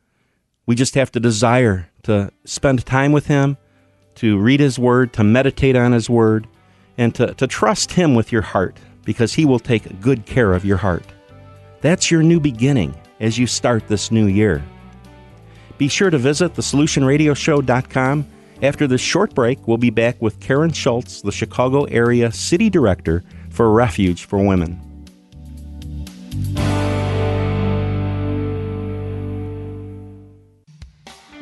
We 0.65 0.75
just 0.75 0.95
have 0.95 1.11
to 1.13 1.21
desire 1.21 1.91
to 2.05 2.33
spend 2.45 2.87
time 2.87 3.13
with 3.13 3.27
Him, 3.27 3.57
to 4.17 4.39
read 4.39 4.61
His 4.61 4.79
word, 4.79 5.13
to 5.15 5.25
meditate 5.25 5.77
on 5.77 5.93
His 5.93 6.09
word, 6.09 6.47
and 6.97 7.15
to, 7.17 7.35
to 7.35 7.47
trust 7.47 7.93
Him 7.93 8.15
with 8.15 8.33
your 8.33 8.43
heart, 8.43 8.79
because 9.05 9.35
He 9.35 9.45
will 9.45 9.59
take 9.59 10.01
good 10.01 10.25
care 10.25 10.53
of 10.53 10.65
your 10.65 10.77
heart. 10.77 11.05
That's 11.81 12.11
your 12.11 12.23
new 12.23 12.39
beginning 12.39 12.95
as 13.19 13.39
you 13.39 13.47
start 13.47 13.89
this 13.89 14.13
new 14.13 14.27
year. 14.27 14.63
Be 15.79 15.89
sure 15.89 16.11
to 16.11 16.19
visit 16.19 16.55
thesolutionradioshow.com. 16.55 18.27
After 18.63 18.87
this 18.87 19.01
short 19.01 19.35
break, 19.35 19.67
we'll 19.67 19.79
be 19.79 19.91
back 19.91 20.23
with 20.23 20.39
Karen 20.39 20.73
Schultz, 20.73 21.23
the 21.23 21.33
Chicago 21.33 21.85
area 21.85 22.31
city 22.31 22.71
director 22.71 23.25
for 23.51 23.73
Refuge 23.73 24.25
for 24.25 24.39
Women. 24.39 24.92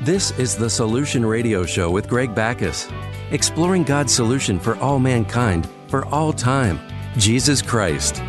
This 0.01 0.33
is 0.39 0.57
the 0.57 0.69
Solution 0.69 1.25
Radio 1.25 1.65
Show 1.65 1.91
with 1.91 2.09
Greg 2.09 2.35
Backus, 2.35 2.89
exploring 3.31 3.85
God's 3.85 4.13
solution 4.13 4.59
for 4.59 4.77
all 4.77 4.99
mankind 4.99 5.69
for 5.87 6.05
all 6.07 6.33
time 6.33 6.81
Jesus 7.17 7.63
Christ. 7.63 8.21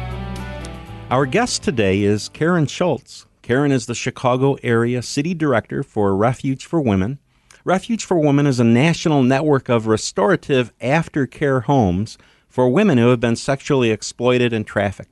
Our 1.10 1.26
guest 1.26 1.64
today 1.64 2.04
is 2.04 2.30
Karen 2.30 2.68
Schultz. 2.68 3.26
Karen 3.42 3.72
is 3.72 3.88
the 3.88 3.96
Chicago 3.96 4.58
area 4.62 5.02
city 5.02 5.34
director 5.34 5.82
for 5.82 6.16
Refuge 6.16 6.66
for 6.66 6.80
Women. 6.80 7.18
Refuge 7.66 8.06
for 8.06 8.20
Women 8.20 8.46
is 8.46 8.60
a 8.60 8.64
national 8.64 9.24
network 9.24 9.68
of 9.68 9.88
restorative 9.88 10.78
aftercare 10.80 11.64
homes 11.64 12.20
for 12.48 12.70
women 12.70 12.98
who 12.98 13.10
have 13.10 13.20
been 13.20 13.36
sexually 13.36 13.90
exploited 13.90 14.54
and 14.54 14.68
trafficked. 14.68 15.11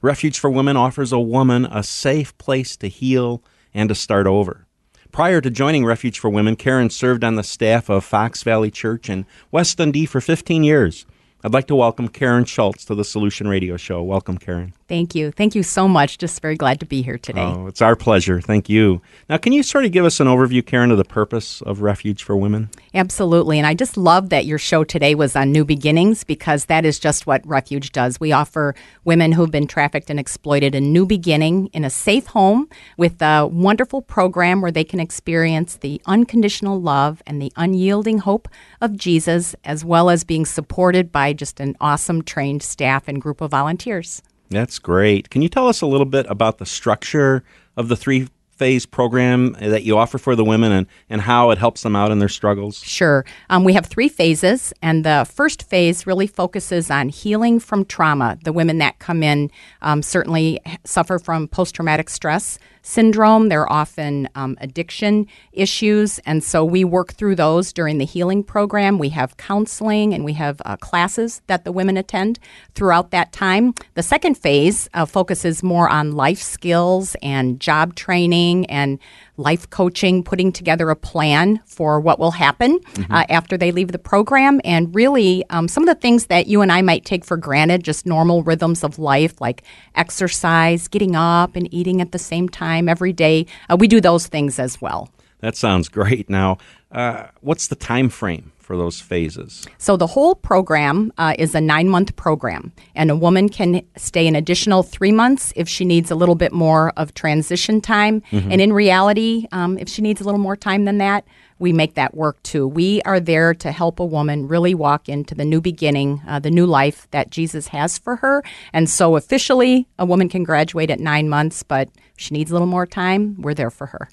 Refuge 0.00 0.38
for 0.38 0.48
Women 0.48 0.76
offers 0.76 1.10
a 1.12 1.18
woman 1.18 1.64
a 1.66 1.82
safe 1.82 2.36
place 2.38 2.76
to 2.76 2.88
heal 2.88 3.42
and 3.74 3.88
to 3.88 3.94
start 3.96 4.28
over. 4.28 4.66
Prior 5.10 5.40
to 5.40 5.50
joining 5.50 5.84
Refuge 5.84 6.20
for 6.20 6.30
Women, 6.30 6.54
Karen 6.54 6.90
served 6.90 7.24
on 7.24 7.34
the 7.34 7.42
staff 7.42 7.88
of 7.88 8.04
Fox 8.04 8.44
Valley 8.44 8.70
Church 8.70 9.10
in 9.10 9.26
West 9.50 9.78
Dundee 9.78 10.06
for 10.06 10.20
15 10.20 10.62
years. 10.62 11.04
I'd 11.42 11.52
like 11.52 11.66
to 11.68 11.74
welcome 11.74 12.08
Karen 12.08 12.44
Schultz 12.44 12.84
to 12.84 12.94
the 12.94 13.04
Solution 13.04 13.48
Radio 13.48 13.76
Show. 13.76 14.02
Welcome, 14.02 14.38
Karen. 14.38 14.72
Thank 14.88 15.14
you. 15.14 15.30
Thank 15.30 15.54
you 15.54 15.62
so 15.62 15.86
much. 15.86 16.16
Just 16.16 16.40
very 16.40 16.56
glad 16.56 16.80
to 16.80 16.86
be 16.86 17.02
here 17.02 17.18
today. 17.18 17.42
Oh, 17.42 17.66
it's 17.66 17.82
our 17.82 17.94
pleasure. 17.94 18.40
Thank 18.40 18.70
you. 18.70 19.02
Now, 19.28 19.36
can 19.36 19.52
you 19.52 19.62
sort 19.62 19.84
of 19.84 19.92
give 19.92 20.06
us 20.06 20.18
an 20.18 20.26
overview, 20.28 20.64
Karen, 20.64 20.90
of 20.90 20.96
the 20.96 21.04
purpose 21.04 21.60
of 21.62 21.82
Refuge 21.82 22.22
for 22.22 22.34
Women? 22.34 22.70
Absolutely. 22.94 23.58
And 23.58 23.66
I 23.66 23.74
just 23.74 23.98
love 23.98 24.30
that 24.30 24.46
your 24.46 24.56
show 24.56 24.84
today 24.84 25.14
was 25.14 25.36
on 25.36 25.52
new 25.52 25.66
beginnings 25.66 26.24
because 26.24 26.64
that 26.64 26.86
is 26.86 26.98
just 26.98 27.26
what 27.26 27.46
Refuge 27.46 27.92
does. 27.92 28.18
We 28.18 28.32
offer 28.32 28.74
women 29.04 29.32
who've 29.32 29.50
been 29.50 29.66
trafficked 29.66 30.08
and 30.08 30.18
exploited 30.18 30.74
a 30.74 30.80
new 30.80 31.04
beginning 31.04 31.66
in 31.74 31.84
a 31.84 31.90
safe 31.90 32.28
home 32.28 32.66
with 32.96 33.20
a 33.20 33.46
wonderful 33.46 34.00
program 34.00 34.62
where 34.62 34.72
they 34.72 34.84
can 34.84 35.00
experience 35.00 35.76
the 35.76 36.00
unconditional 36.06 36.80
love 36.80 37.22
and 37.26 37.42
the 37.42 37.52
unyielding 37.56 38.18
hope 38.18 38.48
of 38.80 38.96
Jesus, 38.96 39.54
as 39.64 39.84
well 39.84 40.08
as 40.08 40.24
being 40.24 40.46
supported 40.46 41.12
by 41.12 41.34
just 41.34 41.60
an 41.60 41.76
awesome 41.78 42.22
trained 42.22 42.62
staff 42.62 43.06
and 43.06 43.20
group 43.20 43.42
of 43.42 43.50
volunteers. 43.50 44.22
That's 44.50 44.78
great. 44.78 45.30
Can 45.30 45.42
you 45.42 45.48
tell 45.48 45.68
us 45.68 45.80
a 45.80 45.86
little 45.86 46.06
bit 46.06 46.26
about 46.28 46.58
the 46.58 46.66
structure 46.66 47.44
of 47.76 47.88
the 47.88 47.96
three 47.96 48.28
phase 48.58 48.84
program 48.84 49.52
that 49.60 49.84
you 49.84 49.96
offer 49.96 50.18
for 50.18 50.34
the 50.34 50.44
women 50.44 50.72
and, 50.72 50.86
and 51.08 51.20
how 51.20 51.50
it 51.50 51.58
helps 51.58 51.82
them 51.82 51.94
out 51.94 52.10
in 52.10 52.18
their 52.18 52.28
struggles? 52.28 52.82
Sure. 52.82 53.24
Um, 53.50 53.62
we 53.62 53.72
have 53.72 53.86
three 53.86 54.08
phases, 54.08 54.72
and 54.82 55.04
the 55.04 55.26
first 55.30 55.62
phase 55.62 56.06
really 56.06 56.26
focuses 56.26 56.90
on 56.90 57.08
healing 57.08 57.60
from 57.60 57.84
trauma. 57.84 58.36
The 58.42 58.52
women 58.52 58.78
that 58.78 58.98
come 58.98 59.22
in 59.22 59.50
um, 59.80 60.02
certainly 60.02 60.60
suffer 60.84 61.18
from 61.18 61.46
post 61.46 61.76
traumatic 61.76 62.10
stress 62.10 62.58
syndrome. 62.82 63.48
They're 63.48 63.70
often 63.70 64.28
um, 64.34 64.56
addiction 64.60 65.26
issues. 65.52 66.18
And 66.20 66.42
so 66.42 66.64
we 66.64 66.84
work 66.84 67.12
through 67.12 67.36
those 67.36 67.72
during 67.72 67.98
the 67.98 68.04
healing 68.04 68.42
program. 68.42 68.98
We 68.98 69.10
have 69.10 69.36
counseling 69.36 70.14
and 70.14 70.24
we 70.24 70.34
have 70.34 70.60
uh, 70.64 70.76
classes 70.76 71.42
that 71.46 71.64
the 71.64 71.72
women 71.72 71.96
attend 71.96 72.38
throughout 72.74 73.10
that 73.10 73.32
time. 73.32 73.74
The 73.94 74.02
second 74.02 74.36
phase 74.36 74.88
uh, 74.94 75.06
focuses 75.06 75.62
more 75.62 75.88
on 75.88 76.12
life 76.12 76.40
skills 76.40 77.16
and 77.22 77.60
job 77.60 77.94
training 77.94 78.66
and 78.66 78.98
life 79.38 79.70
coaching, 79.70 80.22
putting 80.22 80.52
together 80.52 80.90
a 80.90 80.96
plan 80.96 81.60
for 81.64 82.00
what 82.00 82.18
will 82.18 82.32
happen 82.32 82.78
mm-hmm. 82.78 83.12
uh, 83.12 83.24
after 83.28 83.56
they 83.56 83.72
leave 83.72 83.92
the 83.92 83.98
program, 83.98 84.60
and 84.64 84.94
really 84.94 85.44
um, 85.50 85.68
some 85.68 85.82
of 85.82 85.88
the 85.88 86.00
things 86.00 86.26
that 86.26 86.46
you 86.46 86.60
and 86.60 86.70
I 86.70 86.82
might 86.82 87.04
take 87.04 87.24
for 87.24 87.36
granted, 87.36 87.82
just 87.84 88.04
normal 88.04 88.42
rhythms 88.42 88.84
of 88.84 88.98
life 88.98 89.40
like 89.40 89.62
exercise, 89.94 90.88
getting 90.88 91.16
up 91.16 91.56
and 91.56 91.72
eating 91.72 92.00
at 92.00 92.12
the 92.12 92.18
same 92.18 92.48
time 92.48 92.88
every 92.88 93.12
day. 93.12 93.46
Uh, 93.70 93.76
we 93.78 93.88
do 93.88 94.00
those 94.00 94.26
things 94.26 94.58
as 94.58 94.80
well. 94.80 95.08
That 95.40 95.56
sounds 95.56 95.88
great. 95.88 96.28
Now, 96.28 96.58
uh, 96.90 97.28
what's 97.40 97.68
the 97.68 97.76
time 97.76 98.08
frame 98.08 98.52
for 98.68 98.76
those 98.76 99.00
phases? 99.00 99.66
So 99.78 99.96
the 99.96 100.06
whole 100.06 100.34
program 100.34 101.10
uh, 101.16 101.34
is 101.38 101.54
a 101.54 101.60
nine 101.60 101.88
month 101.88 102.14
program, 102.16 102.70
and 102.94 103.10
a 103.10 103.16
woman 103.16 103.48
can 103.48 103.80
stay 103.96 104.26
an 104.26 104.36
additional 104.36 104.82
three 104.82 105.10
months 105.10 105.54
if 105.56 105.70
she 105.70 105.86
needs 105.86 106.10
a 106.10 106.14
little 106.14 106.34
bit 106.34 106.52
more 106.52 106.92
of 106.98 107.14
transition 107.14 107.80
time. 107.80 108.20
Mm-hmm. 108.30 108.52
And 108.52 108.60
in 108.60 108.74
reality, 108.74 109.46
um, 109.52 109.78
if 109.78 109.88
she 109.88 110.02
needs 110.02 110.20
a 110.20 110.24
little 110.24 110.38
more 110.38 110.54
time 110.54 110.84
than 110.84 110.98
that, 110.98 111.24
we 111.58 111.72
make 111.72 111.94
that 111.94 112.14
work 112.14 112.42
too. 112.42 112.68
We 112.68 113.00
are 113.06 113.18
there 113.18 113.54
to 113.54 113.72
help 113.72 114.00
a 114.00 114.04
woman 114.04 114.46
really 114.46 114.74
walk 114.74 115.08
into 115.08 115.34
the 115.34 115.46
new 115.46 115.62
beginning, 115.62 116.20
uh, 116.28 116.38
the 116.38 116.50
new 116.50 116.66
life 116.66 117.08
that 117.10 117.30
Jesus 117.30 117.68
has 117.68 117.96
for 117.96 118.16
her. 118.16 118.44
And 118.74 118.90
so 118.90 119.16
officially, 119.16 119.88
a 119.98 120.04
woman 120.04 120.28
can 120.28 120.44
graduate 120.44 120.90
at 120.90 121.00
nine 121.00 121.30
months, 121.30 121.62
but 121.62 121.88
if 121.88 122.20
she 122.20 122.34
needs 122.34 122.50
a 122.50 122.54
little 122.54 122.68
more 122.68 122.86
time, 122.86 123.40
we're 123.40 123.54
there 123.54 123.70
for 123.70 123.86
her. 123.86 124.10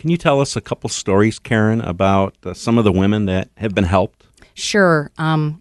Can 0.00 0.08
you 0.08 0.16
tell 0.16 0.40
us 0.40 0.56
a 0.56 0.62
couple 0.62 0.88
stories, 0.88 1.38
Karen, 1.38 1.82
about 1.82 2.34
uh, 2.42 2.54
some 2.54 2.78
of 2.78 2.84
the 2.84 2.90
women 2.90 3.26
that 3.26 3.50
have 3.58 3.74
been 3.74 3.84
helped? 3.84 4.24
Sure. 4.54 5.10
Um, 5.18 5.60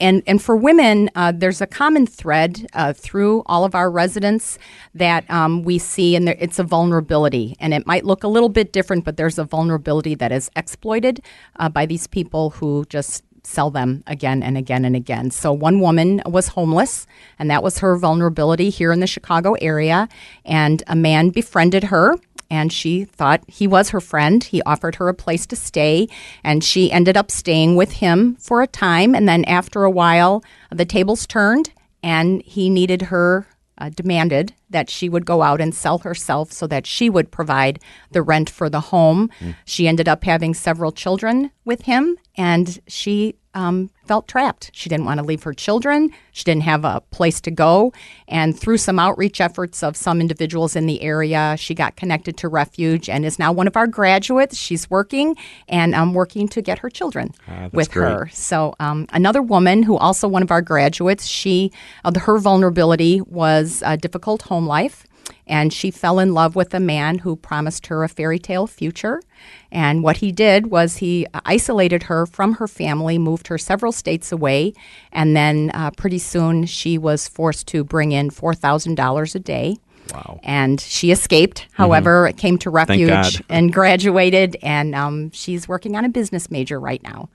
and 0.00 0.24
and 0.26 0.42
for 0.42 0.56
women, 0.56 1.08
uh, 1.14 1.30
there's 1.32 1.60
a 1.60 1.66
common 1.68 2.04
thread 2.04 2.66
uh, 2.72 2.92
through 2.92 3.44
all 3.46 3.64
of 3.64 3.76
our 3.76 3.88
residents 3.88 4.58
that 4.94 5.30
um, 5.30 5.62
we 5.62 5.78
see, 5.78 6.16
and 6.16 6.26
there, 6.26 6.34
it's 6.40 6.58
a 6.58 6.64
vulnerability, 6.64 7.54
and 7.60 7.72
it 7.72 7.86
might 7.86 8.04
look 8.04 8.24
a 8.24 8.28
little 8.28 8.48
bit 8.48 8.72
different, 8.72 9.04
but 9.04 9.16
there's 9.16 9.38
a 9.38 9.44
vulnerability 9.44 10.16
that 10.16 10.32
is 10.32 10.50
exploited 10.56 11.20
uh, 11.60 11.68
by 11.68 11.86
these 11.86 12.08
people 12.08 12.50
who 12.50 12.84
just 12.88 13.22
sell 13.44 13.70
them 13.70 14.02
again 14.06 14.42
and 14.42 14.58
again 14.58 14.84
and 14.84 14.96
again. 14.96 15.30
So 15.30 15.52
one 15.52 15.78
woman 15.78 16.20
was 16.26 16.48
homeless, 16.48 17.06
and 17.38 17.48
that 17.48 17.62
was 17.62 17.78
her 17.78 17.96
vulnerability 17.96 18.70
here 18.70 18.92
in 18.92 18.98
the 18.98 19.06
Chicago 19.06 19.54
area, 19.60 20.08
and 20.44 20.82
a 20.88 20.96
man 20.96 21.30
befriended 21.30 21.84
her 21.84 22.16
and 22.50 22.72
she 22.72 23.04
thought 23.04 23.42
he 23.46 23.66
was 23.66 23.90
her 23.90 24.00
friend. 24.00 24.42
He 24.42 24.62
offered 24.62 24.96
her 24.96 25.08
a 25.08 25.14
place 25.14 25.46
to 25.46 25.56
stay, 25.56 26.08
and 26.42 26.64
she 26.64 26.90
ended 26.90 27.16
up 27.16 27.30
staying 27.30 27.76
with 27.76 27.92
him 27.92 28.36
for 28.36 28.62
a 28.62 28.66
time. 28.66 29.14
And 29.14 29.28
then 29.28 29.44
after 29.44 29.84
a 29.84 29.90
while, 29.90 30.42
the 30.70 30.84
tables 30.84 31.26
turned, 31.26 31.70
and 32.02 32.42
he 32.42 32.70
needed 32.70 33.02
her 33.02 33.46
uh, 33.78 33.90
demanded 33.90 34.52
that 34.70 34.90
she 34.90 35.08
would 35.08 35.24
go 35.24 35.42
out 35.42 35.60
and 35.60 35.74
sell 35.74 35.98
herself 35.98 36.52
so 36.52 36.66
that 36.66 36.86
she 36.86 37.08
would 37.08 37.30
provide 37.30 37.80
the 38.10 38.22
rent 38.22 38.50
for 38.50 38.68
the 38.68 38.80
home. 38.80 39.30
Mm. 39.40 39.54
She 39.64 39.88
ended 39.88 40.08
up 40.08 40.24
having 40.24 40.52
several 40.54 40.92
children 40.92 41.50
with 41.64 41.82
him, 41.82 42.16
and 42.36 42.80
she 42.88 43.36
um, 43.58 43.90
felt 44.06 44.28
trapped. 44.28 44.70
She 44.72 44.88
didn't 44.88 45.04
want 45.04 45.18
to 45.18 45.26
leave 45.26 45.42
her 45.42 45.52
children. 45.52 46.10
She 46.30 46.44
didn't 46.44 46.62
have 46.62 46.84
a 46.84 47.02
place 47.10 47.40
to 47.40 47.50
go. 47.50 47.92
And 48.28 48.58
through 48.58 48.78
some 48.78 49.00
outreach 49.00 49.40
efforts 49.40 49.82
of 49.82 49.96
some 49.96 50.20
individuals 50.20 50.76
in 50.76 50.86
the 50.86 51.02
area, 51.02 51.56
she 51.58 51.74
got 51.74 51.96
connected 51.96 52.36
to 52.38 52.48
Refuge 52.48 53.08
and 53.08 53.24
is 53.24 53.38
now 53.38 53.50
one 53.50 53.66
of 53.66 53.76
our 53.76 53.88
graduates. 53.88 54.56
She's 54.56 54.88
working 54.88 55.36
and 55.68 55.94
I'm 55.96 56.10
um, 56.10 56.14
working 56.14 56.46
to 56.48 56.62
get 56.62 56.78
her 56.78 56.88
children 56.88 57.34
ah, 57.48 57.68
with 57.72 57.90
great. 57.90 58.08
her. 58.08 58.30
So 58.32 58.76
um, 58.78 59.06
another 59.12 59.42
woman 59.42 59.82
who 59.82 59.96
also 59.96 60.28
one 60.28 60.42
of 60.42 60.52
our 60.52 60.62
graduates, 60.62 61.26
she 61.26 61.72
uh, 62.04 62.12
her 62.18 62.38
vulnerability 62.38 63.20
was 63.22 63.82
a 63.84 63.96
difficult 63.96 64.42
home 64.42 64.66
life 64.66 65.07
and 65.48 65.72
she 65.72 65.90
fell 65.90 66.18
in 66.18 66.34
love 66.34 66.54
with 66.54 66.74
a 66.74 66.80
man 66.80 67.18
who 67.18 67.36
promised 67.36 67.86
her 67.86 68.04
a 68.04 68.08
fairy 68.08 68.38
tale 68.38 68.66
future. 68.66 69.22
And 69.70 70.02
what 70.02 70.18
he 70.18 70.32
did 70.32 70.68
was 70.68 70.98
he 70.98 71.26
isolated 71.44 72.04
her 72.04 72.26
from 72.26 72.54
her 72.54 72.68
family, 72.68 73.18
moved 73.18 73.48
her 73.48 73.58
several 73.58 73.92
states 73.92 74.32
away, 74.32 74.74
and 75.12 75.36
then 75.36 75.70
uh, 75.74 75.90
pretty 75.92 76.18
soon 76.18 76.66
she 76.66 76.98
was 76.98 77.28
forced 77.28 77.66
to 77.68 77.84
bring 77.84 78.12
in 78.12 78.30
$4,000 78.30 79.34
a 79.34 79.38
day. 79.38 79.76
Wow. 80.12 80.40
And 80.42 80.80
she 80.80 81.10
escaped, 81.10 81.62
mm-hmm. 81.62 81.74
however, 81.74 82.28
mm-hmm. 82.28 82.38
came 82.38 82.58
to 82.58 82.70
refuge 82.70 83.42
and 83.48 83.72
graduated, 83.72 84.56
and 84.62 84.94
um, 84.94 85.30
she's 85.32 85.68
working 85.68 85.96
on 85.96 86.04
a 86.04 86.08
business 86.08 86.50
major 86.50 86.80
right 86.80 87.02
now. 87.02 87.28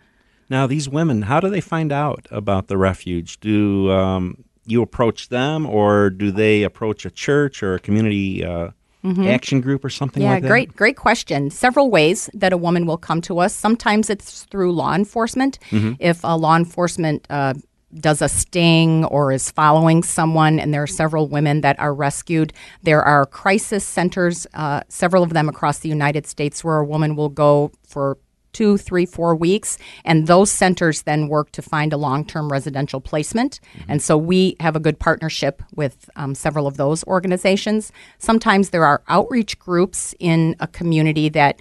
Now, 0.50 0.68
these 0.68 0.90
women, 0.90 1.24
how 1.24 1.40
do 1.40 1.50
they 1.50 1.62
find 1.62 1.92
out 1.92 2.28
about 2.30 2.68
the 2.68 2.78
refuge? 2.78 3.40
Do 3.40 3.92
um, 3.92 4.44
you 4.66 4.82
approach 4.82 5.30
them, 5.30 5.66
or 5.66 6.10
do 6.10 6.32
they 6.32 6.64
approach 6.64 7.06
a 7.06 7.12
church 7.12 7.64
or 7.64 7.76
a 7.76 7.80
community 7.80 8.44
uh, 8.44 8.70
mm-hmm. 9.04 9.28
action 9.28 9.62
group 9.62 9.84
or 9.84 9.90
something 9.90 10.24
yeah, 10.24 10.32
like 10.32 10.44
that? 10.44 10.48
great, 10.50 10.76
great 10.76 10.98
question. 10.98 11.50
Several 11.50 11.90
ways 11.90 12.30
that 12.34 12.54
a 12.54 12.58
woman 12.58 12.86
will 12.86 12.98
come 12.98 13.22
to 13.22 13.40
us. 13.40 13.54
Sometimes 13.54 14.10
it's 14.10 14.44
through 14.44 14.72
law 14.72 14.94
enforcement. 14.94 15.60
Mm-hmm. 15.72 15.94
If 16.00 16.22
a 16.24 16.38
law 16.38 16.56
enforcement 16.56 17.26
uh, 17.30 17.54
does 18.00 18.22
a 18.22 18.30
sting 18.30 19.06
or 19.06 19.32
is 19.32 19.52
following 19.52 20.04
someone, 20.04 20.60
and 20.60 20.74
there 20.74 20.84
are 20.84 20.88
several 20.88 21.28
women 21.28 21.62
that 21.62 21.80
are 21.80 21.94
rescued. 21.94 22.54
There 22.82 23.04
are 23.04 23.26
crisis 23.26 23.84
centers, 23.84 24.48
uh, 24.54 24.82
several 24.90 25.24
of 25.24 25.34
them 25.34 25.50
across 25.50 25.80
the 25.80 25.90
United 25.90 26.26
States, 26.26 26.64
where 26.64 26.78
a 26.78 26.86
woman 26.86 27.16
will 27.16 27.30
go 27.30 27.72
for 27.88 28.18
two, 28.54 28.78
three, 28.78 29.06
four 29.06 29.36
weeks. 29.36 29.78
And 30.06 30.28
those 30.28 30.52
centers 30.52 31.02
then 31.04 31.28
work 31.28 31.52
to 31.52 31.62
find 31.62 31.92
a 31.92 31.98
long 31.98 32.26
term 32.26 32.52
residential 32.52 33.02
placement. 33.02 33.60
Mm-hmm. 33.78 33.92
And 33.92 34.02
so 34.02 34.18
we 34.18 34.56
have 34.60 34.76
a 34.76 34.80
good 34.80 35.00
partnership 35.00 35.62
with 35.76 36.10
um, 36.16 36.36
several 36.36 36.68
of 36.68 36.78
those 36.78 37.04
organizations. 37.06 37.92
Sometimes 38.20 38.70
there 38.70 38.86
are 38.86 39.04
outreach 39.08 39.60
groups 39.60 40.16
in 40.20 40.56
a 40.60 40.68
community 40.68 41.30
that 41.30 41.60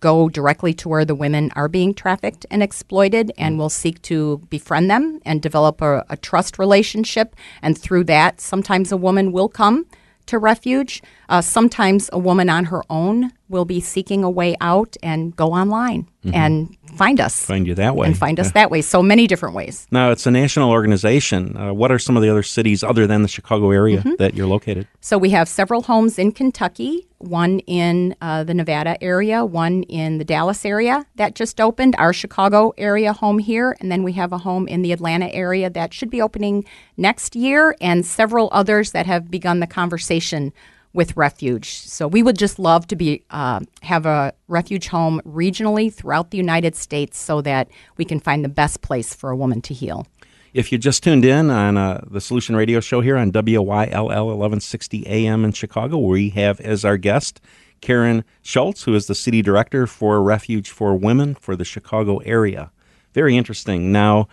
go 0.00 0.28
directly 0.28 0.72
to 0.72 0.88
where 0.88 1.04
the 1.04 1.14
women 1.14 1.50
are 1.54 1.68
being 1.68 1.94
trafficked 1.94 2.46
and 2.50 2.62
exploited, 2.62 3.32
and 3.36 3.52
mm-hmm. 3.52 3.60
we'll 3.60 3.68
seek 3.68 4.00
to 4.02 4.38
befriend 4.48 4.90
them 4.90 5.20
and 5.24 5.42
develop 5.42 5.80
a, 5.82 6.04
a 6.08 6.16
trust 6.16 6.58
relationship. 6.58 7.36
And 7.62 7.76
through 7.76 8.04
that, 8.04 8.40
sometimes 8.40 8.90
a 8.90 8.96
woman 8.96 9.30
will 9.30 9.48
come 9.48 9.86
to 10.26 10.38
refuge. 10.38 11.02
Uh, 11.28 11.40
sometimes 11.40 12.08
a 12.12 12.18
woman 12.18 12.48
on 12.48 12.66
her 12.66 12.82
own 12.88 13.32
will 13.50 13.64
be 13.64 13.80
seeking 13.80 14.24
a 14.24 14.30
way 14.30 14.56
out 14.60 14.96
and 15.02 15.34
go 15.36 15.52
online 15.52 16.06
mm-hmm. 16.24 16.34
and 16.34 16.76
find 16.96 17.20
us. 17.20 17.44
Find 17.44 17.66
you 17.66 17.74
that 17.74 17.96
way. 17.96 18.06
And 18.06 18.16
find 18.16 18.38
us 18.38 18.52
that 18.52 18.70
way. 18.70 18.80
So 18.80 19.02
many 19.02 19.26
different 19.26 19.54
ways. 19.54 19.86
Now, 19.90 20.12
it's 20.12 20.24
a 20.26 20.30
national 20.30 20.70
organization. 20.70 21.56
Uh, 21.56 21.74
what 21.74 21.90
are 21.90 21.98
some 21.98 22.16
of 22.16 22.22
the 22.22 22.30
other 22.30 22.44
cities 22.44 22.82
other 22.82 23.06
than 23.06 23.22
the 23.22 23.28
Chicago 23.28 23.70
area 23.72 23.98
mm-hmm. 23.98 24.14
that 24.18 24.34
you're 24.34 24.46
located? 24.46 24.86
So 25.00 25.18
we 25.18 25.30
have 25.30 25.48
several 25.48 25.82
homes 25.82 26.18
in 26.18 26.32
Kentucky, 26.32 27.08
one 27.18 27.58
in 27.60 28.14
uh, 28.20 28.44
the 28.44 28.54
Nevada 28.54 29.02
area, 29.02 29.44
one 29.44 29.82
in 29.84 30.18
the 30.18 30.24
Dallas 30.24 30.64
area 30.64 31.04
that 31.16 31.34
just 31.34 31.60
opened, 31.60 31.96
our 31.98 32.12
Chicago 32.12 32.72
area 32.78 33.12
home 33.12 33.40
here, 33.40 33.76
and 33.80 33.90
then 33.90 34.04
we 34.04 34.12
have 34.12 34.32
a 34.32 34.38
home 34.38 34.68
in 34.68 34.82
the 34.82 34.92
Atlanta 34.92 35.28
area 35.34 35.68
that 35.68 35.92
should 35.92 36.10
be 36.10 36.22
opening 36.22 36.64
next 36.96 37.34
year, 37.34 37.74
and 37.80 38.06
several 38.06 38.48
others 38.52 38.92
that 38.92 39.06
have 39.06 39.30
begun 39.30 39.60
the 39.60 39.66
conversation 39.66 40.52
with 40.92 41.16
refuge. 41.16 41.70
So 41.70 42.08
we 42.08 42.22
would 42.22 42.36
just 42.36 42.58
love 42.58 42.86
to 42.88 42.96
be 42.96 43.22
uh, 43.30 43.60
have 43.82 44.06
a 44.06 44.32
refuge 44.48 44.88
home 44.88 45.20
regionally 45.24 45.92
throughout 45.92 46.30
the 46.30 46.38
United 46.38 46.74
States, 46.74 47.18
so 47.18 47.40
that 47.42 47.68
we 47.96 48.04
can 48.04 48.20
find 48.20 48.44
the 48.44 48.48
best 48.48 48.82
place 48.82 49.14
for 49.14 49.30
a 49.30 49.36
woman 49.36 49.60
to 49.62 49.74
heal. 49.74 50.06
If 50.52 50.72
you 50.72 50.78
just 50.78 51.04
tuned 51.04 51.24
in 51.24 51.48
on 51.48 51.76
uh, 51.76 52.04
the 52.10 52.20
Solution 52.20 52.56
Radio 52.56 52.80
Show 52.80 53.00
here 53.02 53.16
on 53.16 53.30
WYLL 53.30 54.26
1160 54.26 55.06
AM 55.06 55.44
in 55.44 55.52
Chicago, 55.52 55.98
we 55.98 56.30
have 56.30 56.60
as 56.60 56.84
our 56.84 56.96
guest 56.96 57.40
Karen 57.80 58.24
Schultz, 58.42 58.82
who 58.82 58.94
is 58.94 59.06
the 59.06 59.14
city 59.14 59.42
director 59.42 59.86
for 59.86 60.20
Refuge 60.20 60.68
for 60.68 60.96
Women 60.96 61.36
for 61.36 61.54
the 61.54 61.64
Chicago 61.64 62.18
area. 62.18 62.72
Very 63.14 63.36
interesting. 63.36 63.92
Now, 63.92 64.28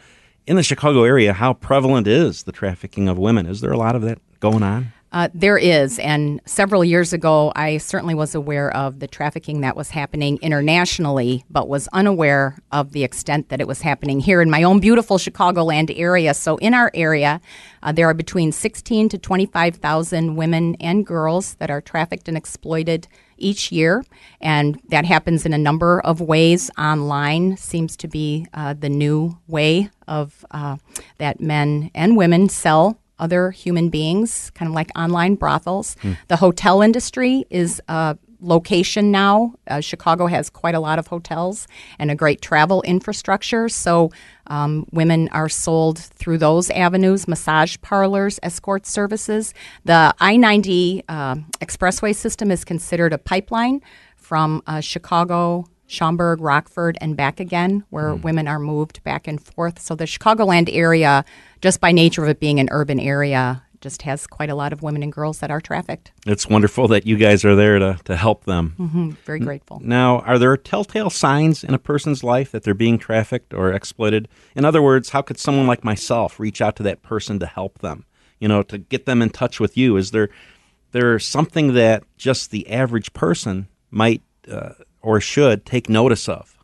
in 0.47 0.55
the 0.55 0.63
Chicago 0.63 1.03
area, 1.03 1.33
how 1.33 1.53
prevalent 1.53 2.07
is 2.07 2.43
the 2.43 2.51
trafficking 2.51 3.07
of 3.07 3.17
women? 3.17 3.45
Is 3.45 3.61
there 3.61 3.71
a 3.71 3.77
lot 3.77 3.95
of 3.95 4.01
that 4.01 4.19
going 4.39 4.63
on? 4.63 4.93
Uh, 5.11 5.29
there 5.33 5.57
is, 5.57 5.99
and 5.99 6.41
several 6.45 6.83
years 6.83 7.13
ago, 7.13 7.53
I 7.55 7.77
certainly 7.77 8.13
was 8.13 8.35
aware 8.35 8.75
of 8.75 8.99
the 8.99 9.07
trafficking 9.07 9.61
that 9.61 9.75
was 9.75 9.91
happening 9.91 10.37
internationally, 10.41 11.45
but 11.49 11.69
was 11.69 11.87
unaware 11.93 12.57
of 12.73 12.91
the 12.91 13.05
extent 13.05 13.47
that 13.47 13.61
it 13.61 13.67
was 13.67 13.81
happening 13.81 14.19
here 14.19 14.41
in 14.41 14.49
my 14.49 14.63
own 14.63 14.81
beautiful 14.81 15.17
Chicagoland 15.17 15.97
area. 15.97 16.33
So, 16.33 16.57
in 16.57 16.73
our 16.73 16.91
area, 16.93 17.39
uh, 17.81 17.93
there 17.93 18.09
are 18.09 18.13
between 18.13 18.51
16 18.51 19.07
to 19.09 19.17
25,000 19.17 20.35
women 20.35 20.75
and 20.81 21.05
girls 21.05 21.55
that 21.55 21.71
are 21.71 21.79
trafficked 21.79 22.27
and 22.27 22.35
exploited 22.35 23.07
each 23.37 23.71
year, 23.71 24.03
and 24.41 24.77
that 24.89 25.05
happens 25.05 25.45
in 25.45 25.53
a 25.53 25.57
number 25.57 26.01
of 26.01 26.19
ways. 26.19 26.69
Online 26.77 27.55
seems 27.55 27.95
to 27.97 28.09
be 28.09 28.45
uh, 28.53 28.73
the 28.73 28.89
new 28.89 29.37
way 29.47 29.89
of 30.05 30.45
uh, 30.51 30.75
that 31.17 31.39
men 31.39 31.91
and 31.95 32.17
women 32.17 32.49
sell 32.49 32.99
other 33.19 33.51
human 33.51 33.89
beings, 33.89 34.51
kind 34.55 34.69
of 34.69 34.75
like 34.75 34.91
online 34.95 35.35
brothels. 35.35 35.95
Mm. 36.03 36.17
The 36.27 36.35
hotel 36.37 36.81
industry 36.81 37.45
is 37.49 37.81
a 37.87 38.17
location 38.41 39.11
now. 39.11 39.53
Uh, 39.67 39.81
Chicago 39.81 40.27
has 40.27 40.49
quite 40.49 40.75
a 40.75 40.79
lot 40.79 40.99
of 40.99 41.07
hotels 41.07 41.67
and 41.97 42.11
a 42.11 42.15
great 42.15 42.41
travel 42.41 42.81
infrastructure. 42.83 43.67
So 43.69 44.11
um, 44.47 44.85
women 44.91 45.29
are 45.29 45.49
sold 45.49 45.99
through 45.99 46.37
those 46.37 46.69
avenues 46.69 47.27
massage 47.27 47.77
parlors, 47.81 48.39
escort 48.43 48.85
services. 48.85 49.53
The 49.85 50.13
I 50.19 50.37
90 50.37 51.03
uh, 51.07 51.35
expressway 51.59 52.15
system 52.15 52.51
is 52.51 52.63
considered 52.63 53.13
a 53.13 53.17
pipeline 53.17 53.81
from 54.15 54.61
uh, 54.67 54.81
Chicago 54.81 55.65
Schaumburg, 55.87 56.41
Rockford, 56.41 56.97
and 57.01 57.15
back 57.15 57.39
again, 57.39 57.83
where 57.89 58.09
mm. 58.09 58.21
women 58.21 58.47
are 58.47 58.59
moved 58.59 59.03
back 59.03 59.27
and 59.27 59.41
forth. 59.41 59.79
So 59.79 59.95
the 59.95 60.05
Chicagoland 60.05 60.69
area, 60.71 61.25
just 61.61 61.79
by 61.81 61.91
nature 61.91 62.23
of 62.23 62.29
it 62.29 62.39
being 62.39 62.59
an 62.59 62.67
urban 62.71 62.99
area, 62.99 63.63
just 63.81 64.01
has 64.01 64.27
quite 64.27 64.49
a 64.49 64.55
lot 64.55 64.73
of 64.73 64.81
women 64.81 65.03
and 65.03 65.13
girls 65.13 65.39
that 65.39 65.51
are 65.51 65.61
trafficked. 65.61 66.11
It's 66.25 66.47
wonderful 66.47 66.87
that 66.89 67.05
you 67.05 67.15
guys 67.15 67.45
are 67.45 67.55
there 67.55 67.79
to, 67.79 67.99
to 68.05 68.15
help 68.15 68.45
them. 68.45 68.75
Mm-hmm. 68.77 69.09
Very 69.25 69.39
grateful. 69.39 69.79
Now, 69.83 70.19
are 70.19 70.39
there 70.39 70.55
telltale 70.57 71.09
signs 71.09 71.63
in 71.63 71.73
a 71.73 71.79
person's 71.79 72.23
life 72.23 72.51
that 72.51 72.63
they're 72.63 72.73
being 72.73 72.97
trafficked 72.97 73.53
or 73.53 73.71
exploited? 73.71 74.27
In 74.55 74.65
other 74.65 74.81
words, 74.81 75.09
how 75.09 75.21
could 75.21 75.39
someone 75.39 75.67
like 75.67 75.83
myself 75.83 76.39
reach 76.39 76.61
out 76.61 76.75
to 76.77 76.83
that 76.83 77.03
person 77.03 77.39
to 77.39 77.45
help 77.45 77.79
them? 77.79 78.05
You 78.39 78.47
know, 78.47 78.63
to 78.63 78.77
get 78.77 79.05
them 79.05 79.21
in 79.21 79.29
touch 79.29 79.59
with 79.59 79.77
you? 79.77 79.97
Is 79.97 80.11
there 80.11 80.29
there 80.91 81.19
something 81.19 81.73
that 81.73 82.03
just 82.17 82.49
the 82.51 82.69
average 82.69 83.13
person 83.13 83.67
might 83.91 84.21
uh, 84.49 84.71
or 85.01 85.19
should 85.19 85.65
take 85.65 85.89
notice 85.89 86.27
of? 86.27 86.57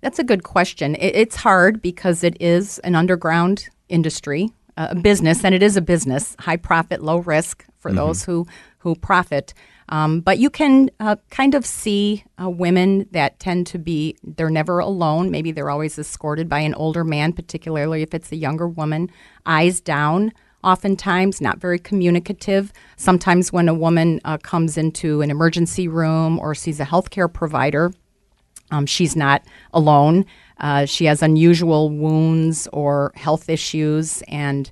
That's 0.00 0.18
a 0.18 0.24
good 0.24 0.42
question. 0.44 0.96
It's 0.98 1.36
hard 1.36 1.82
because 1.82 2.24
it 2.24 2.40
is 2.40 2.78
an 2.80 2.94
underground 2.94 3.68
industry, 3.88 4.50
a 4.76 4.94
business, 4.94 5.44
and 5.44 5.54
it 5.54 5.62
is 5.62 5.76
a 5.76 5.82
business, 5.82 6.34
high 6.38 6.56
profit, 6.56 7.02
low 7.02 7.18
risk 7.18 7.66
for 7.78 7.90
mm-hmm. 7.90 7.98
those 7.98 8.24
who, 8.24 8.46
who 8.78 8.94
profit. 8.94 9.52
Um, 9.90 10.20
but 10.20 10.38
you 10.38 10.48
can 10.50 10.90
uh, 11.00 11.16
kind 11.30 11.54
of 11.54 11.66
see 11.66 12.24
uh, 12.40 12.48
women 12.48 13.06
that 13.10 13.40
tend 13.40 13.66
to 13.68 13.78
be, 13.78 14.16
they're 14.22 14.48
never 14.48 14.78
alone. 14.78 15.30
Maybe 15.30 15.50
they're 15.52 15.68
always 15.68 15.98
escorted 15.98 16.48
by 16.48 16.60
an 16.60 16.74
older 16.74 17.04
man, 17.04 17.32
particularly 17.32 18.02
if 18.02 18.14
it's 18.14 18.30
a 18.30 18.36
younger 18.36 18.68
woman, 18.68 19.10
eyes 19.44 19.80
down, 19.80 20.32
oftentimes, 20.62 21.40
not 21.40 21.58
very 21.58 21.78
communicative. 21.78 22.72
Sometimes, 22.96 23.52
when 23.52 23.68
a 23.68 23.74
woman 23.74 24.20
uh, 24.24 24.38
comes 24.38 24.76
into 24.76 25.20
an 25.22 25.30
emergency 25.30 25.88
room 25.88 26.38
or 26.38 26.54
sees 26.54 26.80
a 26.80 26.84
healthcare 26.84 27.32
provider, 27.32 27.92
um, 28.70 28.86
she's 28.86 29.16
not 29.16 29.42
alone. 29.72 30.24
Uh, 30.58 30.84
she 30.84 31.06
has 31.06 31.22
unusual 31.22 31.90
wounds 31.90 32.68
or 32.72 33.12
health 33.16 33.48
issues, 33.48 34.22
and 34.28 34.70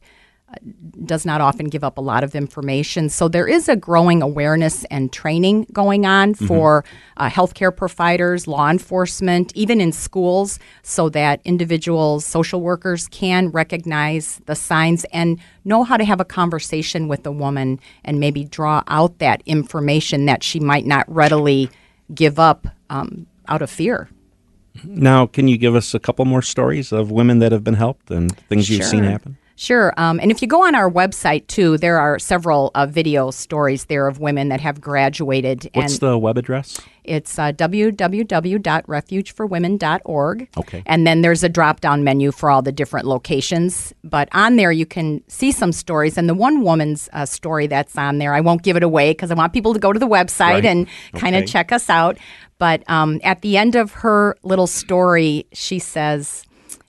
does 1.04 1.26
not 1.26 1.40
often 1.40 1.68
give 1.68 1.84
up 1.84 1.98
a 1.98 2.00
lot 2.00 2.24
of 2.24 2.34
information. 2.34 3.08
So 3.08 3.28
there 3.28 3.46
is 3.46 3.68
a 3.68 3.76
growing 3.76 4.22
awareness 4.22 4.84
and 4.84 5.12
training 5.12 5.66
going 5.72 6.06
on 6.06 6.34
for 6.34 6.84
uh, 7.18 7.28
healthcare 7.28 7.74
providers, 7.74 8.46
law 8.46 8.70
enforcement, 8.70 9.52
even 9.54 9.80
in 9.80 9.92
schools, 9.92 10.58
so 10.82 11.08
that 11.10 11.40
individuals, 11.44 12.24
social 12.24 12.60
workers 12.60 13.08
can 13.08 13.50
recognize 13.50 14.40
the 14.46 14.54
signs 14.54 15.04
and 15.12 15.38
know 15.64 15.84
how 15.84 15.96
to 15.96 16.04
have 16.04 16.20
a 16.20 16.24
conversation 16.24 17.08
with 17.08 17.26
a 17.26 17.32
woman 17.32 17.78
and 18.04 18.18
maybe 18.18 18.44
draw 18.44 18.82
out 18.88 19.18
that 19.18 19.42
information 19.46 20.24
that 20.26 20.42
she 20.42 20.58
might 20.58 20.86
not 20.86 21.04
readily 21.08 21.70
give 22.14 22.38
up 22.38 22.66
um, 22.90 23.26
out 23.48 23.62
of 23.62 23.70
fear. 23.70 24.08
Now, 24.84 25.26
can 25.26 25.48
you 25.48 25.58
give 25.58 25.74
us 25.74 25.92
a 25.92 25.98
couple 25.98 26.24
more 26.24 26.42
stories 26.42 26.92
of 26.92 27.10
women 27.10 27.40
that 27.40 27.52
have 27.52 27.64
been 27.64 27.74
helped 27.74 28.10
and 28.10 28.36
things 28.48 28.70
you've 28.70 28.84
seen 28.84 29.04
happen? 29.04 29.36
Sure. 29.60 29.92
Um, 29.96 30.20
and 30.20 30.30
if 30.30 30.40
you 30.40 30.46
go 30.46 30.64
on 30.64 30.76
our 30.76 30.88
website 30.88 31.48
too, 31.48 31.78
there 31.78 31.98
are 31.98 32.16
several 32.20 32.70
uh, 32.76 32.86
video 32.86 33.32
stories 33.32 33.86
there 33.86 34.06
of 34.06 34.20
women 34.20 34.50
that 34.50 34.60
have 34.60 34.80
graduated. 34.80 35.68
What's 35.74 35.98
the 35.98 36.16
web 36.16 36.38
address? 36.38 36.78
it's 37.04 37.38
uh, 37.38 37.52
www.refugeforwomen.org. 37.52 40.48
Okay. 40.58 40.82
And 40.86 41.06
then 41.06 41.20
there's 41.22 41.42
a 41.42 41.48
drop 41.48 41.80
down 41.80 42.04
menu 42.04 42.32
for 42.32 42.50
all 42.50 42.62
the 42.62 42.72
different 42.72 43.06
locations. 43.06 43.92
But 44.04 44.28
on 44.32 44.56
there, 44.56 44.72
you 44.72 44.86
can 44.86 45.22
see 45.28 45.52
some 45.52 45.72
stories. 45.72 46.18
And 46.18 46.28
the 46.28 46.34
one 46.34 46.62
woman's 46.62 47.08
uh, 47.12 47.26
story 47.26 47.66
that's 47.66 47.96
on 47.96 48.18
there, 48.18 48.34
I 48.34 48.40
won't 48.40 48.62
give 48.62 48.76
it 48.76 48.82
away 48.82 49.10
because 49.12 49.30
I 49.30 49.34
want 49.34 49.52
people 49.52 49.72
to 49.74 49.80
go 49.80 49.92
to 49.92 49.98
the 49.98 50.06
website 50.06 50.38
Right. 50.48 50.64
and 50.66 50.86
kind 51.14 51.34
of 51.34 51.42
Okay. 51.44 51.52
check 51.52 51.72
us 51.72 51.88
out. 51.90 52.18
But 52.58 52.82
um, 52.90 53.20
at 53.22 53.42
the 53.42 53.56
end 53.56 53.76
of 53.76 53.92
her 53.92 54.36
little 54.42 54.66
story, 54.66 55.46
she 55.52 55.78
says, 55.78 56.44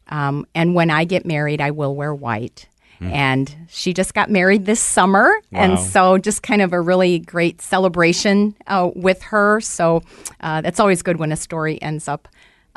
um, 0.09 0.45
and 0.53 0.75
when 0.75 0.89
I 0.89 1.05
get 1.05 1.25
married, 1.25 1.61
I 1.61 1.71
will 1.71 1.95
wear 1.95 2.13
white. 2.13 2.67
And 3.01 3.55
she 3.69 3.93
just 3.93 4.13
got 4.13 4.29
married 4.29 4.65
this 4.65 4.81
summer. 4.81 5.31
And 5.53 5.79
so, 5.79 6.17
just 6.17 6.43
kind 6.43 6.61
of 6.61 6.73
a 6.73 6.81
really 6.81 7.17
great 7.19 7.61
celebration 7.61 8.55
uh, 8.67 8.89
with 8.93 9.21
her. 9.23 9.61
So, 9.61 10.01
uh, 10.41 10.59
that's 10.59 10.81
always 10.81 11.01
good 11.01 11.15
when 11.17 11.31
a 11.31 11.37
story 11.37 11.81
ends 11.81 12.09
up 12.09 12.27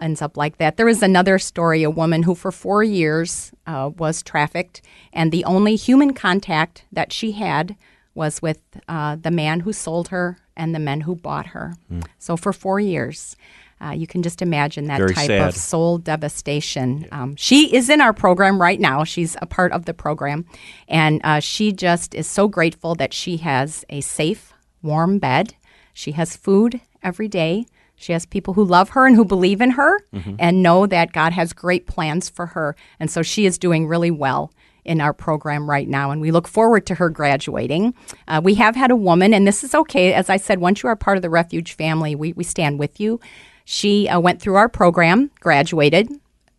ends 0.00 0.22
up 0.22 0.36
like 0.36 0.58
that. 0.58 0.76
There 0.76 0.86
was 0.86 1.02
another 1.02 1.40
story: 1.40 1.82
a 1.82 1.90
woman 1.90 2.22
who, 2.22 2.36
for 2.36 2.52
four 2.52 2.84
years, 2.84 3.50
uh, 3.66 3.90
was 3.98 4.22
trafficked, 4.22 4.80
and 5.12 5.32
the 5.32 5.44
only 5.44 5.74
human 5.74 6.14
contact 6.14 6.84
that 6.92 7.12
she 7.12 7.32
had 7.32 7.74
was 8.14 8.40
with 8.40 8.60
uh, 8.86 9.16
the 9.16 9.32
man 9.32 9.60
who 9.60 9.72
sold 9.72 10.08
her 10.08 10.38
and 10.56 10.72
the 10.72 10.78
men 10.78 11.00
who 11.00 11.16
bought 11.16 11.46
her. 11.46 11.74
So, 12.18 12.36
for 12.36 12.52
four 12.52 12.78
years. 12.78 13.34
Uh, 13.82 13.90
you 13.90 14.06
can 14.06 14.22
just 14.22 14.42
imagine 14.42 14.86
that 14.86 14.98
Very 14.98 15.14
type 15.14 15.26
sad. 15.26 15.48
of 15.48 15.56
soul 15.56 15.98
devastation. 15.98 17.06
Um, 17.10 17.34
she 17.36 17.74
is 17.74 17.88
in 17.90 18.00
our 18.00 18.12
program 18.12 18.60
right 18.60 18.78
now. 18.78 19.04
She's 19.04 19.36
a 19.42 19.46
part 19.46 19.72
of 19.72 19.86
the 19.86 19.94
program. 19.94 20.44
And 20.88 21.20
uh, 21.24 21.40
she 21.40 21.72
just 21.72 22.14
is 22.14 22.26
so 22.26 22.46
grateful 22.48 22.94
that 22.94 23.12
she 23.12 23.38
has 23.38 23.84
a 23.90 24.00
safe, 24.00 24.52
warm 24.82 25.18
bed. 25.18 25.54
She 25.92 26.12
has 26.12 26.36
food 26.36 26.80
every 27.02 27.28
day. 27.28 27.66
She 27.96 28.12
has 28.12 28.26
people 28.26 28.54
who 28.54 28.64
love 28.64 28.90
her 28.90 29.06
and 29.06 29.14
who 29.14 29.24
believe 29.24 29.60
in 29.60 29.72
her 29.72 30.00
and 30.38 30.62
know 30.62 30.86
that 30.86 31.12
God 31.12 31.32
has 31.32 31.52
great 31.52 31.86
plans 31.86 32.28
for 32.28 32.46
her. 32.46 32.74
And 32.98 33.10
so 33.10 33.22
she 33.22 33.46
is 33.46 33.58
doing 33.58 33.86
really 33.86 34.10
well 34.10 34.52
in 34.84 35.00
our 35.00 35.12
program 35.12 35.68
right 35.68 35.88
now, 35.88 36.10
and 36.10 36.20
we 36.20 36.30
look 36.30 36.48
forward 36.48 36.86
to 36.86 36.94
her 36.96 37.08
graduating. 37.08 37.94
Uh, 38.26 38.40
we 38.42 38.54
have 38.54 38.74
had 38.74 38.90
a 38.90 38.96
woman, 38.96 39.32
and 39.32 39.46
this 39.46 39.62
is 39.62 39.74
okay. 39.74 40.12
As 40.12 40.28
I 40.28 40.36
said, 40.36 40.58
once 40.58 40.82
you 40.82 40.88
are 40.88 40.96
part 40.96 41.16
of 41.16 41.22
the 41.22 41.30
Refuge 41.30 41.74
family, 41.74 42.14
we, 42.14 42.32
we 42.32 42.44
stand 42.44 42.78
with 42.78 42.98
you. 42.98 43.20
She 43.64 44.08
uh, 44.08 44.18
went 44.18 44.40
through 44.40 44.56
our 44.56 44.68
program, 44.68 45.30
graduated, 45.40 46.10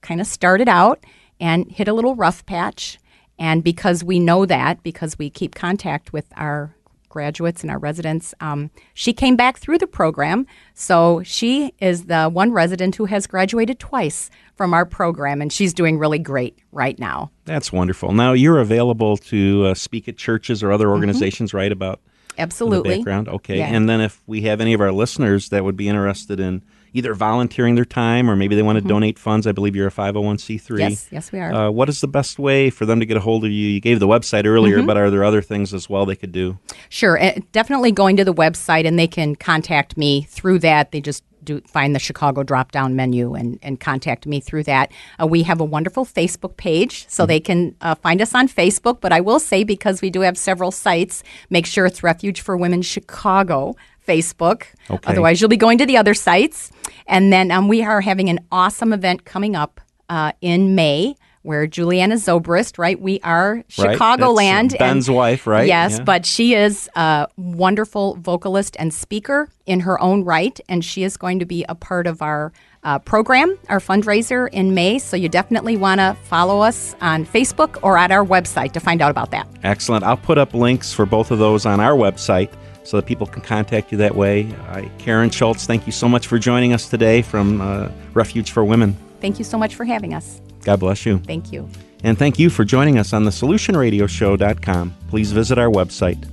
kind 0.02 0.22
of 0.22 0.28
started 0.28 0.70
out, 0.70 1.04
and 1.40 1.70
hit 1.70 1.88
a 1.88 1.94
little 1.94 2.16
rough 2.16 2.46
patch. 2.46 2.98
And 3.38 3.64
because 3.64 4.04
we 4.04 4.20
know 4.20 4.46
that, 4.46 4.84
because 4.84 5.18
we 5.18 5.30
keep 5.30 5.56
contact 5.56 6.14
with 6.14 6.26
our 6.38 6.76
graduates 7.10 7.62
and 7.62 7.70
our 7.70 7.78
residents, 7.78 8.34
um, 8.40 8.72
she 8.94 9.12
came 9.12 9.36
back 9.36 9.58
through 9.58 9.80
the 9.80 9.88
program. 9.88 10.48
So 10.74 11.22
she 11.24 11.74
is 11.80 12.06
the 12.06 12.30
one 12.30 12.54
resident 12.54 12.96
who 12.96 13.06
has 13.06 13.28
graduated 13.28 13.80
twice 13.80 14.30
from 14.56 14.74
our 14.74 14.86
program, 14.86 15.42
and 15.42 15.52
she's 15.52 15.74
doing 15.74 16.00
really 16.00 16.20
great 16.20 16.58
right 16.72 16.98
now. 16.98 17.32
That's 17.46 17.72
wonderful. 17.72 18.14
Now, 18.14 18.34
you're 18.34 18.60
available 18.60 19.18
to 19.18 19.68
uh, 19.68 19.74
speak 19.74 20.08
at 20.08 20.18
churches 20.18 20.64
or 20.64 20.72
other 20.72 20.90
organizations, 20.90 21.54
right, 21.54 21.72
about 21.72 22.00
the 22.36 22.42
Absolutely. 22.42 22.98
background? 22.98 23.28
Okay. 23.28 23.58
Yeah. 23.58 23.68
And 23.68 23.90
then 23.90 24.02
if 24.02 24.22
we 24.28 24.42
have 24.44 24.62
any 24.62 24.74
of 24.74 24.82
our 24.82 24.92
listeners 24.92 25.50
that 25.50 25.64
would 25.64 25.76
be 25.76 25.90
interested 25.90 26.40
in 26.40 26.64
either 26.94 27.14
volunteering 27.14 27.76
their 27.76 27.86
time 27.86 28.30
or 28.30 28.36
maybe 28.36 28.56
they 28.56 28.62
want 28.62 28.78
to 28.80 28.88
donate 28.88 29.18
funds, 29.18 29.48
I 29.48 29.52
believe 29.52 29.76
you're 29.76 29.88
a 29.88 29.92
501c3. 29.92 30.60
Mm-hmm. 30.62 30.78
Yes, 30.80 31.08
yes, 31.12 31.32
we 31.32 31.40
are. 31.40 31.54
Uh, 31.54 31.72
what 31.72 31.90
is 31.90 32.02
the 32.02 32.08
best 32.08 32.40
way 32.40 32.70
for 32.70 32.86
them 32.86 33.00
to 33.00 33.06
get 33.06 33.18
a 33.18 33.20
hold 33.20 33.44
of 33.44 33.52
you? 33.52 33.68
You 33.68 33.80
gave 33.80 34.00
the 34.00 34.08
website 34.08 34.46
earlier, 34.46 34.78
Mm-hmm. 34.78 34.88
but 34.88 34.98
are 34.98 35.10
there 35.10 35.24
other 35.24 35.42
things 35.42 35.74
as 35.74 35.90
well 35.90 36.06
they 36.06 36.16
could 36.16 36.32
do? 36.32 36.58
Sure, 36.90 37.22
uh, 37.22 37.34
definitely 37.52 37.92
going 37.92 38.16
to 38.18 38.24
the 38.26 38.34
website, 38.34 38.86
and 38.88 38.98
they 38.98 39.08
can 39.08 39.36
contact 39.36 39.98
me 39.98 40.24
through 40.24 40.60
that. 40.60 40.92
They 40.92 41.02
just 41.02 41.24
do 41.44 41.60
find 41.68 41.94
the 41.94 42.00
Chicago 42.00 42.42
drop 42.42 42.72
down 42.72 42.96
menu 42.96 43.34
and, 43.34 43.60
and 43.62 43.78
contact 43.78 44.26
me 44.26 44.40
through 44.40 44.64
that. 44.64 44.90
Uh, 45.22 45.28
we 45.28 45.44
have 45.44 45.60
a 45.60 45.66
wonderful 45.66 46.06
Facebook 46.06 46.56
page, 46.56 47.06
so 47.10 47.26
they 47.26 47.40
can 47.42 47.76
uh, 47.82 47.96
find 47.96 48.22
us 48.22 48.34
on 48.34 48.48
Facebook. 48.48 49.02
But 49.02 49.12
I 49.12 49.20
will 49.20 49.40
say, 49.40 49.66
because 49.66 50.02
we 50.02 50.10
do 50.10 50.22
have 50.22 50.38
several 50.38 50.72
sites, 50.72 51.22
make 51.50 51.66
sure 51.66 51.86
it's 51.86 52.02
Refuge 52.02 52.40
for 52.40 52.56
Women 52.56 52.82
Chicago 52.82 53.76
Facebook. 54.08 54.64
Okay. 54.90 55.12
Otherwise, 55.12 55.40
you'll 55.42 55.50
be 55.50 55.58
going 55.58 55.78
to 55.78 55.86
the 55.86 55.98
other 55.98 56.14
sites. 56.14 56.72
And 57.08 57.32
then 57.32 57.52
um, 57.52 57.68
we 57.68 57.84
are 57.84 58.02
having 58.02 58.30
an 58.30 58.40
awesome 58.52 58.94
event 58.94 59.26
coming 59.26 59.56
up 59.56 59.82
uh, 60.10 60.32
in 60.42 60.76
May. 60.76 61.16
Where 61.46 61.68
Julianna 61.68 62.16
Zobrist, 62.16 62.78
right? 62.80 62.98
We 62.98 63.20
are 63.20 63.56
Right, 63.78 63.78
uh, 63.78 63.84
Chicagoland. 63.98 64.80
Ben's 64.80 65.10
wife, 65.12 65.46
right? 65.46 65.68
Yes, 65.68 65.98
Yeah. 65.98 66.04
but 66.06 66.26
she 66.26 66.54
is 66.56 66.90
a 66.96 67.28
wonderful 67.36 68.16
vocalist 68.16 68.78
and 68.80 68.94
speaker 68.94 69.50
in 69.66 69.82
her 69.82 70.00
own 70.02 70.24
right, 70.24 70.58
and 70.70 70.86
she 70.86 71.04
is 71.04 71.18
going 71.18 71.40
to 71.40 71.46
be 71.46 71.66
a 71.68 71.76
part 71.76 72.08
of 72.08 72.22
our 72.22 72.54
uh, 72.86 73.00
program, 73.00 73.58
our 73.68 73.80
fundraiser 73.82 74.48
in 74.54 74.74
May. 74.74 75.00
So 75.00 75.18
you 75.18 75.28
definitely 75.28 75.76
want 75.76 76.00
to 76.00 76.16
follow 76.24 76.62
us 76.62 76.96
on 77.02 77.26
Facebook 77.26 77.78
or 77.84 77.98
at 77.98 78.10
our 78.10 78.26
website 78.26 78.72
to 78.72 78.80
find 78.80 79.02
out 79.02 79.12
about 79.12 79.32
that. 79.32 79.46
Excellent. 79.64 80.06
I'll 80.06 80.16
put 80.16 80.38
up 80.38 80.54
links 80.54 80.94
for 80.94 81.06
both 81.06 81.30
of 81.30 81.40
those 81.40 81.66
on 81.66 81.82
our 81.82 81.92
website 81.98 82.52
so 82.84 82.98
that 82.98 83.06
people 83.06 83.28
can 83.28 83.42
contact 83.42 83.92
you 83.92 83.98
that 84.00 84.16
way. 84.16 84.54
I, 84.68 84.90
Karen 84.98 85.30
Schultz, 85.30 85.66
thank 85.66 85.86
you 85.86 85.92
so 85.92 86.08
much 86.08 86.28
for 86.28 86.38
joining 86.38 86.74
us 86.74 86.90
today 86.90 87.22
from 87.22 87.62
uh, 87.62 87.90
Refuge 88.14 88.52
for 88.52 88.64
Women. 88.64 88.96
Thank 89.22 89.40
you 89.40 89.46
so 89.46 89.58
much 89.58 89.76
for 89.76 89.86
having 89.86 90.14
us. 90.14 90.42
God 90.64 90.80
bless 90.80 91.06
you. 91.06 91.20
Thank 91.20 91.52
you. 91.52 91.70
And 92.04 92.18
thank 92.18 92.38
you 92.38 92.50
for 92.50 92.66
joining 92.66 93.00
us 93.00 93.14
on 93.14 93.24
the 93.24 93.32
solutionradioshow.com. 93.32 94.96
Please 95.08 95.32
visit 95.32 95.58
our 95.58 95.70
website. 95.70 96.30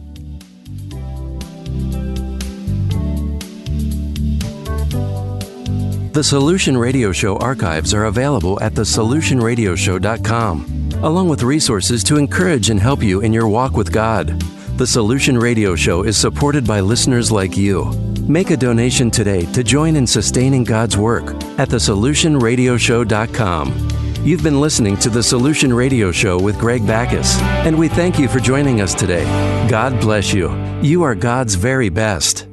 The 6.12 6.24
Solution 6.24 6.76
Radio 6.76 7.12
Show 7.12 7.36
archives 7.36 7.94
are 7.94 8.06
available 8.06 8.60
at 8.60 8.74
thesolutionradioshow.com, 8.74 10.90
along 11.04 11.28
with 11.28 11.44
resources 11.44 12.02
to 12.04 12.16
encourage 12.16 12.68
and 12.68 12.80
help 12.80 13.00
you 13.00 13.20
in 13.20 13.32
your 13.32 13.46
walk 13.46 13.76
with 13.76 13.92
God. 13.92 14.42
The 14.80 14.86
Solution 14.86 15.36
Radio 15.36 15.76
Show 15.76 16.04
is 16.04 16.16
supported 16.16 16.66
by 16.66 16.80
listeners 16.80 17.30
like 17.30 17.54
you. 17.54 17.92
Make 18.26 18.48
a 18.48 18.56
donation 18.56 19.10
today 19.10 19.44
to 19.52 19.62
join 19.62 19.94
in 19.94 20.06
sustaining 20.06 20.64
God's 20.64 20.96
work 20.96 21.34
at 21.58 21.68
thesolutionradioshow.com. 21.68 23.88
You've 24.24 24.42
been 24.42 24.58
listening 24.58 24.96
to 24.96 25.10
The 25.10 25.22
Solution 25.22 25.70
Radio 25.70 26.10
Show 26.10 26.40
with 26.40 26.58
Greg 26.58 26.86
Backus, 26.86 27.38
and 27.66 27.78
we 27.78 27.88
thank 27.88 28.18
you 28.18 28.26
for 28.26 28.40
joining 28.40 28.80
us 28.80 28.94
today. 28.94 29.24
God 29.68 30.00
bless 30.00 30.32
you. 30.32 30.50
You 30.80 31.02
are 31.02 31.14
God's 31.14 31.56
very 31.56 31.90
best. 31.90 32.46